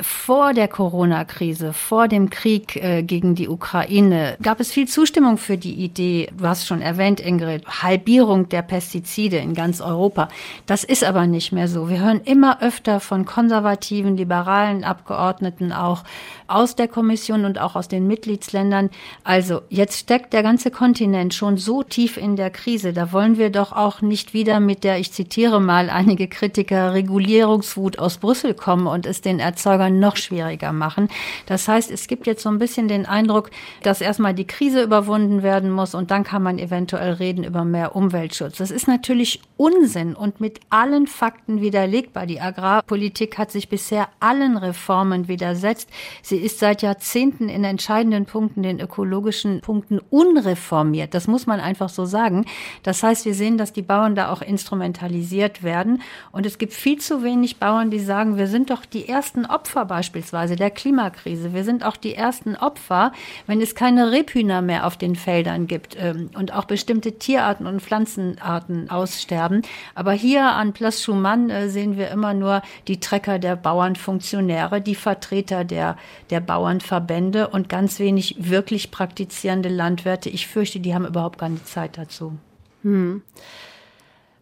vor 0.01 0.53
der 0.55 0.67
Corona-Krise, 0.67 1.73
vor 1.73 2.09
dem 2.09 2.29
Krieg 2.29 2.77
äh, 2.77 3.03
gegen 3.03 3.35
die 3.35 3.49
Ukraine, 3.49 4.37
gab 4.43 4.59
es 4.59 4.73
viel 4.73 4.89
Zustimmung 4.89 5.39
für 5.39 5.57
die 5.57 5.75
Idee, 5.75 6.29
du 6.37 6.47
hast 6.47 6.67
schon 6.67 6.81
erwähnt, 6.81 7.21
Ingrid, 7.21 7.65
Halbierung 7.67 8.49
der 8.49 8.63
Pestizide 8.63 9.37
in 9.37 9.55
ganz 9.55 9.81
Europa. 9.81 10.29
Das 10.67 10.83
ist 10.83 11.05
aber 11.05 11.27
nicht 11.27 11.53
mehr 11.53 11.69
so. 11.69 11.89
Wir 11.89 12.01
hören 12.01 12.21
immer 12.25 12.61
öfter 12.61 12.99
von 12.99 13.25
konservativen, 13.25 14.17
liberalen 14.17 14.83
Abgeordneten 14.83 15.73
auch 15.73 16.03
aus 16.49 16.77
der 16.77 16.89
Kommission 16.89 17.45
und 17.45 17.61
auch 17.61 17.77
aus 17.77 17.89
den 17.89 18.07
Mitgliedsländern. 18.07 18.91
Also 19.23 19.63
jetzt 19.69 19.99
steckt 19.99 20.33
der 20.33 20.43
ganze 20.43 20.71
Kontinent 20.71 21.35
schon 21.35 21.57
so 21.57 21.83
tief 21.83 22.17
in 22.17 22.37
der 22.37 22.51
Krise. 22.51 22.93
Da 22.93 23.13
wollen 23.13 23.39
wir 23.39 23.51
doch 23.51 23.73
auch 23.73 24.03
nicht 24.03 24.35
wieder 24.35 24.61
mit 24.61 24.85
der, 24.85 24.99
ich 24.99 25.13
zitiere 25.13 25.61
mal 25.61 25.89
einige 25.89 26.29
Kritiker, 26.29 26.93
Regulierungswut 26.93 27.99
aus 27.99 28.19
Brüssel 28.19 28.55
kommen 28.55 28.87
und 28.87 29.07
es 29.07 29.21
den 29.21 29.39
Erzeugern 29.39 29.84
Bürgern 29.85 29.99
noch 29.99 30.17
schwieriger 30.17 30.73
machen. 30.73 31.09
Das 31.47 31.69
heißt, 31.69 31.91
es 31.91 32.07
gibt 32.07 32.27
jetzt 32.27 32.43
so 32.43 32.49
ein 32.49 32.59
bisschen 32.59 32.89
den 32.89 33.07
Eindruck, 33.07 33.51
dass 33.83 34.01
erstmal 34.01 34.35
die 34.35 34.47
Krise 34.47 34.83
überwunden 34.83 35.43
werden 35.43 35.71
muss 35.71 35.95
und 35.95 36.11
dann 36.11 36.25
kann 36.25 36.43
man 36.43 36.59
eventuell 36.59 37.15
reden 37.15 37.45
über 37.45 37.65
mehr 37.65 37.97
Umweltschutz. 37.97 38.59
Das 38.59 38.71
ist 38.71 38.89
natürlich 38.89 39.41
Unsinn 39.57 40.15
und 40.15 40.41
mit 40.41 40.61
allen 40.71 41.07
Fakten 41.07 41.61
widerlegbar. 41.61 42.27
Die 42.27 42.41
Agrarpolitik 42.41 43.39
hat 43.39 43.51
sich 43.51 43.69
bisher 43.69 44.09
allen 44.21 44.57
Reformen 44.57 45.29
widersetzt. 45.29 45.89
Sie 46.23 46.39
ist 46.39 46.59
seit 46.59 46.83
Jahrzehnten 46.83 47.49
in 47.49 47.65
entscheidenden 47.65 48.27
Punkten, 48.27 48.63
den 48.63 48.81
ökologischen 48.81 49.61
Punkten, 49.61 50.01
unreformiert. 50.11 51.15
Das 51.15 51.29
muss 51.29 51.47
man 51.47 51.61
einfach 51.61 51.89
so 51.89 52.05
sagen. 52.05 52.45
Das 52.83 53.03
heißt, 53.03 53.25
wir 53.27 53.35
sehen, 53.35 53.59
dass 53.59 53.73
die 53.73 53.83
Bauern 53.83 54.15
da 54.15 54.33
auch 54.33 54.43
instrumentalisiert 54.43 55.63
werden. 55.63 56.03
Und 56.33 56.47
es 56.47 56.59
gibt 56.59 56.73
viel 56.73 56.99
zu 56.99 57.23
wenig 57.23 57.59
Bauern, 57.59 57.91
die 57.91 58.01
sagen, 58.01 58.37
wir 58.37 58.47
sind 58.47 58.71
doch 58.71 58.85
die 58.95 59.09
ersten 59.09 59.45
Opfer 59.47 59.74
Opfer 59.75 59.87
beispielsweise 59.87 60.55
der 60.55 60.71
Klimakrise. 60.71 61.53
Wir 61.53 61.65
sind 61.65 61.85
auch 61.85 61.97
die 61.97 62.15
ersten 62.15 62.55
Opfer, 62.55 63.11
wenn 63.49 63.61
es 63.61 63.75
keine 63.75 64.13
Rebhühner 64.13 64.63
mehr 64.63 64.87
auf 64.87 64.97
den 64.97 65.17
Feldern 65.17 65.67
gibt 65.67 65.97
ähm, 65.99 66.31
und 66.35 66.55
auch 66.55 66.67
bestimmte 66.67 67.19
Tierarten 67.19 67.67
und 67.67 67.83
Pflanzenarten 67.83 68.89
aussterben. 68.89 69.63
Aber 69.97 70.13
hier 70.13 70.45
an 70.45 70.75
Place 70.75 71.03
Schumann 71.03 71.51
äh, 71.51 71.69
sehen 71.69 71.99
wir 71.99 72.11
immer 72.11 72.35
nur 72.35 72.63
die 72.87 73.01
Trecker 73.01 73.41
der 73.41 73.57
Bauernfunktionäre, 73.57 74.81
die 74.81 74.95
Vertreter 74.95 75.65
der, 75.65 75.97
der 76.31 76.39
Bauernverbände 76.39 77.49
und 77.49 77.69
ganz 77.69 77.99
wenig 77.99 78.37
wirklich 78.39 78.93
praktizierende 78.93 79.71
Landwirte. 79.71 80.31
Ich 80.31 80.47
fürchte, 80.47 80.79
die 80.79 80.95
haben 80.95 81.05
überhaupt 81.05 81.41
keine 81.41 81.65
Zeit 81.65 81.99
dazu. 81.99 82.39
Hm. 82.83 83.23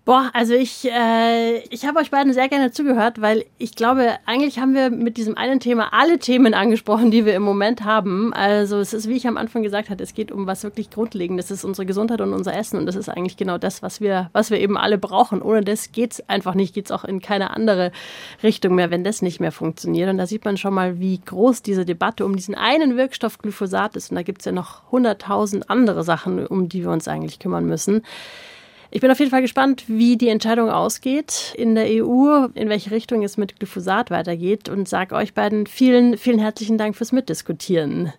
Boah, 0.04 0.30
also 0.32 0.52
ich, 0.54 0.90
äh, 0.90 1.58
ich 1.68 1.86
habe 1.86 2.00
euch 2.00 2.10
beiden 2.10 2.32
sehr 2.32 2.48
gerne 2.48 2.72
zugehört, 2.72 3.20
weil 3.20 3.44
ich 3.58 3.76
glaube, 3.76 4.16
eigentlich 4.26 4.58
haben 4.58 4.74
wir 4.74 4.90
mit 4.90 5.16
diesem 5.16 5.36
einen 5.36 5.60
Thema 5.60 5.92
alle 5.92 6.18
Themen 6.18 6.54
angesprochen, 6.54 7.12
die 7.12 7.24
wir 7.24 7.36
im 7.36 7.42
Moment 7.42 7.84
haben. 7.84 8.34
Also 8.34 8.78
es 8.78 8.92
ist, 8.94 9.08
wie 9.08 9.14
ich 9.14 9.28
am 9.28 9.36
Anfang 9.36 9.62
gesagt 9.62 9.90
habe, 9.90 10.02
es 10.02 10.12
geht 10.12 10.32
um 10.32 10.44
was 10.48 10.64
wirklich 10.64 10.90
Grundlegendes. 10.90 11.46
Das 11.46 11.58
ist 11.58 11.64
unsere 11.64 11.86
Gesundheit 11.86 12.20
und 12.20 12.34
unser 12.34 12.52
Essen 12.52 12.80
und 12.80 12.86
das 12.86 12.96
ist 12.96 13.08
eigentlich 13.08 13.36
genau 13.36 13.58
das, 13.58 13.80
was 13.80 14.00
wir, 14.00 14.28
was 14.32 14.50
wir 14.50 14.58
eben 14.58 14.76
alle 14.76 14.98
brauchen. 14.98 15.40
Ohne 15.40 15.62
das 15.62 15.92
geht's 15.92 16.28
einfach 16.28 16.56
nicht, 16.56 16.74
geht's 16.74 16.90
auch 16.90 17.04
in 17.04 17.20
keine 17.20 17.50
andere 17.50 17.92
Richtung 18.42 18.74
mehr, 18.74 18.90
wenn 18.90 19.04
das 19.04 19.22
nicht 19.22 19.38
mehr 19.38 19.52
funktioniert. 19.52 20.10
Und 20.10 20.18
da 20.18 20.26
sieht 20.26 20.44
man 20.44 20.56
schon 20.56 20.74
mal, 20.74 20.98
wie 20.98 21.20
groß 21.20 21.62
diese 21.62 21.84
Debatte 21.84 22.24
um 22.24 22.34
diesen 22.34 22.56
einen 22.56 22.96
Wirkstoff 22.96 23.38
Glyphosat 23.38 23.94
ist. 23.94 24.10
Und 24.10 24.16
da 24.16 24.22
gibt's 24.22 24.46
ja 24.46 24.50
noch 24.50 24.90
hunderttausend 24.90 25.70
andere 25.70 26.02
Sachen, 26.02 26.44
um 26.44 26.68
die 26.68 26.82
wir 26.82 26.90
uns 26.90 27.06
eigentlich 27.06 27.38
kümmern 27.38 27.66
müssen. 27.66 28.02
Ich 28.94 29.00
bin 29.00 29.10
auf 29.10 29.18
jeden 29.18 29.30
Fall 29.30 29.40
gespannt, 29.40 29.84
wie 29.86 30.18
die 30.18 30.28
Entscheidung 30.28 30.68
ausgeht 30.68 31.54
in 31.56 31.74
der 31.74 31.86
EU, 31.86 32.44
in 32.52 32.68
welche 32.68 32.90
Richtung 32.90 33.22
es 33.22 33.38
mit 33.38 33.58
Glyphosat 33.58 34.10
weitergeht 34.10 34.68
und 34.68 34.86
sage 34.86 35.14
euch 35.14 35.32
beiden 35.32 35.66
vielen, 35.66 36.18
vielen 36.18 36.38
herzlichen 36.38 36.76
Dank 36.76 36.94
fürs 36.94 37.10
Mitdiskutieren. 37.10 38.12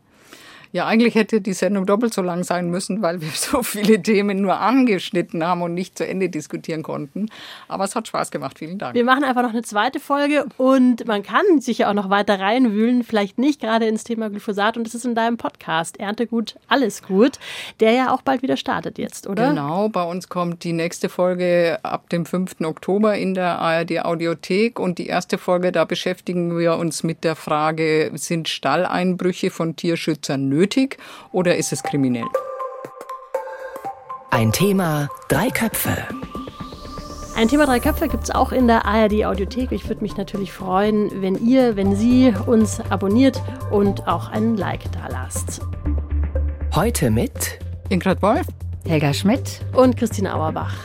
Ja, 0.74 0.88
eigentlich 0.88 1.14
hätte 1.14 1.40
die 1.40 1.54
Sendung 1.54 1.86
doppelt 1.86 2.16
so 2.16 2.24
lang 2.24 2.44
sein 2.44 2.72
müssen, 2.72 3.04
weil 3.04 3.22
wir 3.22 3.30
so 3.34 3.62
viele 3.62 4.02
Themen 4.02 4.42
nur 4.42 4.60
angeschnitten 4.60 5.44
haben 5.46 5.62
und 5.62 5.76
nicht 5.76 6.00
zu 6.00 6.06
Ende 6.06 6.30
diskutieren 6.30 6.82
konnten. 6.82 7.30
Aber 7.68 7.84
es 7.84 7.96
hat 7.96 8.08
Spaß 8.08 8.32
gemacht. 8.32 8.58
Vielen 8.58 8.80
Dank. 8.80 8.96
Wir 8.96 9.04
machen 9.04 9.24
einfach 9.24 9.44
noch 9.44 9.52
eine 9.52 9.62
zweite 9.62 10.00
Folge 10.00 10.48
und 10.58 11.06
man 11.06 11.22
kann 11.22 11.62
sich 11.62 11.78
ja 11.78 11.90
auch 11.90 11.94
noch 11.94 12.10
weiter 12.10 12.40
reinwühlen, 12.40 13.04
vielleicht 13.04 13.38
nicht 13.38 13.62
gerade 13.62 13.86
ins 13.86 14.04
Thema 14.04 14.32
Glyphosat 14.32 14.76
und 14.76 14.88
das 14.88 14.96
ist 14.96 15.06
in 15.06 15.14
deinem 15.14 15.38
Podcast 15.38 16.00
Erntegut, 16.00 16.56
alles 16.68 17.04
gut, 17.04 17.38
der 17.80 17.92
ja 17.92 18.12
auch 18.12 18.24
bald 18.24 18.42
wieder 18.42 18.58
startet 18.58 18.98
jetzt, 18.98 19.28
oder? 19.28 19.50
Genau, 19.50 19.90
bei 19.90 20.04
uns 20.04 20.28
kommt 20.28 20.64
die 20.64 20.74
nächste 20.74 21.08
Folge 21.08 21.78
ab 21.84 22.10
dem 22.10 22.26
5. 22.26 22.62
Oktober 22.62 23.16
in 23.16 23.36
der 23.36 23.60
ARD 23.60 24.04
Audiothek 24.04 24.80
und 24.80 24.98
die 24.98 25.06
erste 25.06 25.38
Folge, 25.38 25.72
da 25.72 25.86
beschäftigen 25.86 26.58
wir 26.58 26.78
uns 26.78 27.04
mit 27.04 27.24
der 27.24 27.36
Frage, 27.36 28.12
sind 28.16 28.50
Stalleinbrüche 28.50 29.52
von 29.52 29.76
Tierschützern 29.76 30.50
nötig 30.64 30.98
oder 31.32 31.58
ist 31.58 31.74
es 31.74 31.84
kriminell? 31.84 32.26
Ein 34.32 34.52
Thema, 34.52 35.10
drei 35.28 35.50
Köpfe. 35.50 35.96
Ein 37.36 37.50
Thema 37.50 37.66
drei 37.66 37.80
Köpfe 37.80 38.08
gibt 38.08 38.24
es 38.24 38.32
auch 38.32 38.52
in 38.52 38.68
der 38.68 38.86
ARD 38.86 39.26
Audiothek. 39.26 39.72
Ich 39.72 39.88
würde 39.90 40.02
mich 40.02 40.16
natürlich 40.16 40.54
freuen, 40.54 41.22
wenn 41.22 41.36
ihr, 41.46 41.76
wenn 41.76 41.96
Sie 41.96 42.34
uns 42.46 42.80
abonniert 42.90 43.42
und 43.72 44.08
auch 44.08 44.30
einen 44.30 44.56
Like 44.56 44.90
da 44.94 45.08
lasst. 45.10 45.62
Heute 46.74 47.12
mit 47.12 47.60
Ingrid 47.90 48.22
Wolf, 48.22 48.48
Helga 48.88 49.14
Schmidt 49.14 49.62
und 49.74 49.98
Christine 49.98 50.34
Auerbach. 50.34 50.76